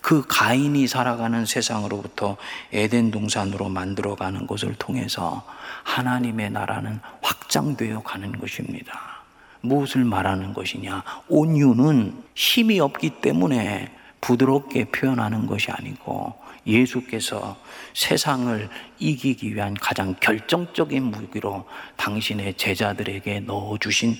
그 0.00 0.24
가인이 0.26 0.86
살아가는 0.86 1.44
세상으로부터 1.44 2.36
에덴 2.72 3.10
동산으로 3.10 3.68
만들어가는 3.68 4.46
것을 4.46 4.74
통해서 4.74 5.44
하나님의 5.84 6.50
나라는 6.50 7.00
확장되어 7.22 8.02
가는 8.02 8.32
것입니다. 8.32 9.24
무엇을 9.60 10.04
말하는 10.04 10.52
것이냐? 10.54 11.02
온유는 11.28 12.22
힘이 12.34 12.80
없기 12.80 13.20
때문에 13.20 13.92
부드럽게 14.20 14.86
표현하는 14.86 15.46
것이 15.46 15.70
아니고 15.70 16.34
예수께서 16.66 17.56
세상을 17.94 18.68
이기기 18.98 19.54
위한 19.54 19.74
가장 19.74 20.14
결정적인 20.20 21.02
무기로 21.04 21.64
당신의 21.96 22.54
제자들에게 22.54 23.40
넣어주신 23.40 24.16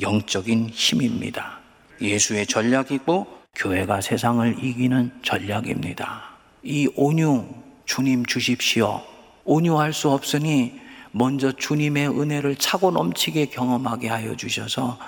영적인 0.00 0.70
힘입니다. 0.70 1.58
예수의 2.00 2.46
전략이고 2.46 3.41
교회가 3.62 4.00
세상을 4.00 4.64
이기는 4.64 5.12
전략입니다. 5.22 6.24
이 6.64 6.88
온유 6.96 7.46
주님 7.84 8.26
주십시오. 8.26 9.02
온유할 9.44 9.92
수 9.92 10.10
없으니 10.10 10.80
먼저 11.12 11.52
주님의 11.52 12.08
은혜를 12.08 12.56
차고 12.56 12.90
넘치게 12.90 13.46
경험하게 13.46 14.08
하여 14.08 14.34
주셔서 14.34 14.98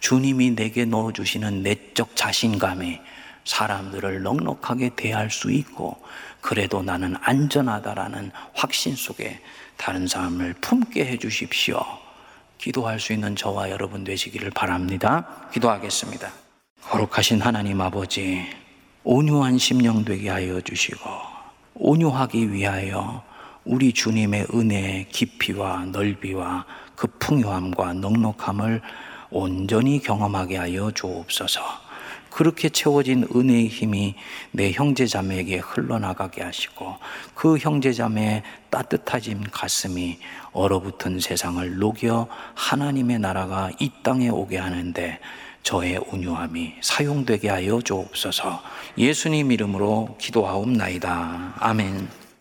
주님이 0.00 0.50
내게 0.50 0.84
넣어 0.84 1.12
주시는 1.12 1.62
내적 1.62 2.14
자신감이 2.14 3.00
사람들을 3.44 4.22
넉넉하게 4.22 4.90
대할 4.96 5.30
수 5.30 5.50
있고 5.50 5.96
그래도 6.42 6.82
나는 6.82 7.14
안전하다라는 7.22 8.32
확신 8.52 8.96
속에 8.96 9.40
다른 9.78 10.06
사람을 10.06 10.56
품게 10.60 11.06
해 11.06 11.16
주십시오. 11.16 11.80
기도할 12.58 13.00
수 13.00 13.14
있는 13.14 13.34
저와 13.34 13.70
여러분 13.70 14.04
되시기를 14.04 14.50
바랍니다. 14.50 15.48
기도하겠습니다. 15.52 16.43
거룩하신 16.90 17.40
하나님 17.40 17.80
아버지, 17.80 18.46
온유한 19.04 19.56
심령 19.56 20.04
되게 20.04 20.28
하여 20.28 20.60
주시고, 20.60 21.00
온유하기 21.74 22.52
위하여 22.52 23.22
우리 23.64 23.92
주님의 23.92 24.48
은혜의 24.54 25.08
깊이와 25.08 25.86
넓이와 25.86 26.66
그 26.94 27.06
풍요함과 27.18 27.94
넉넉함을 27.94 28.82
온전히 29.30 29.98
경험하게 29.98 30.58
하여 30.58 30.90
주옵소서. 30.90 31.60
그렇게 32.30 32.68
채워진 32.68 33.26
은혜의 33.34 33.68
힘이 33.68 34.16
내 34.50 34.72
형제 34.72 35.06
자매에게 35.06 35.58
흘러나가게 35.58 36.42
하시고 36.42 36.96
그 37.34 37.56
형제 37.58 37.92
자매의 37.92 38.42
따뜻해진 38.70 39.44
가슴이 39.50 40.18
얼어붙은 40.52 41.20
세상을 41.20 41.78
녹여 41.78 42.26
하나님의 42.54 43.20
나라가 43.20 43.70
이 43.78 43.90
땅에 44.02 44.28
오게 44.28 44.58
하는데 44.58 45.20
저의 45.64 45.98
온유함이 46.12 46.74
사용되게 46.82 47.48
하여 47.48 47.80
주옵소서 47.80 48.62
예수님 48.98 49.50
이름으로 49.50 50.16
기도하옵나이다. 50.20 51.54
아멘. 51.58 52.23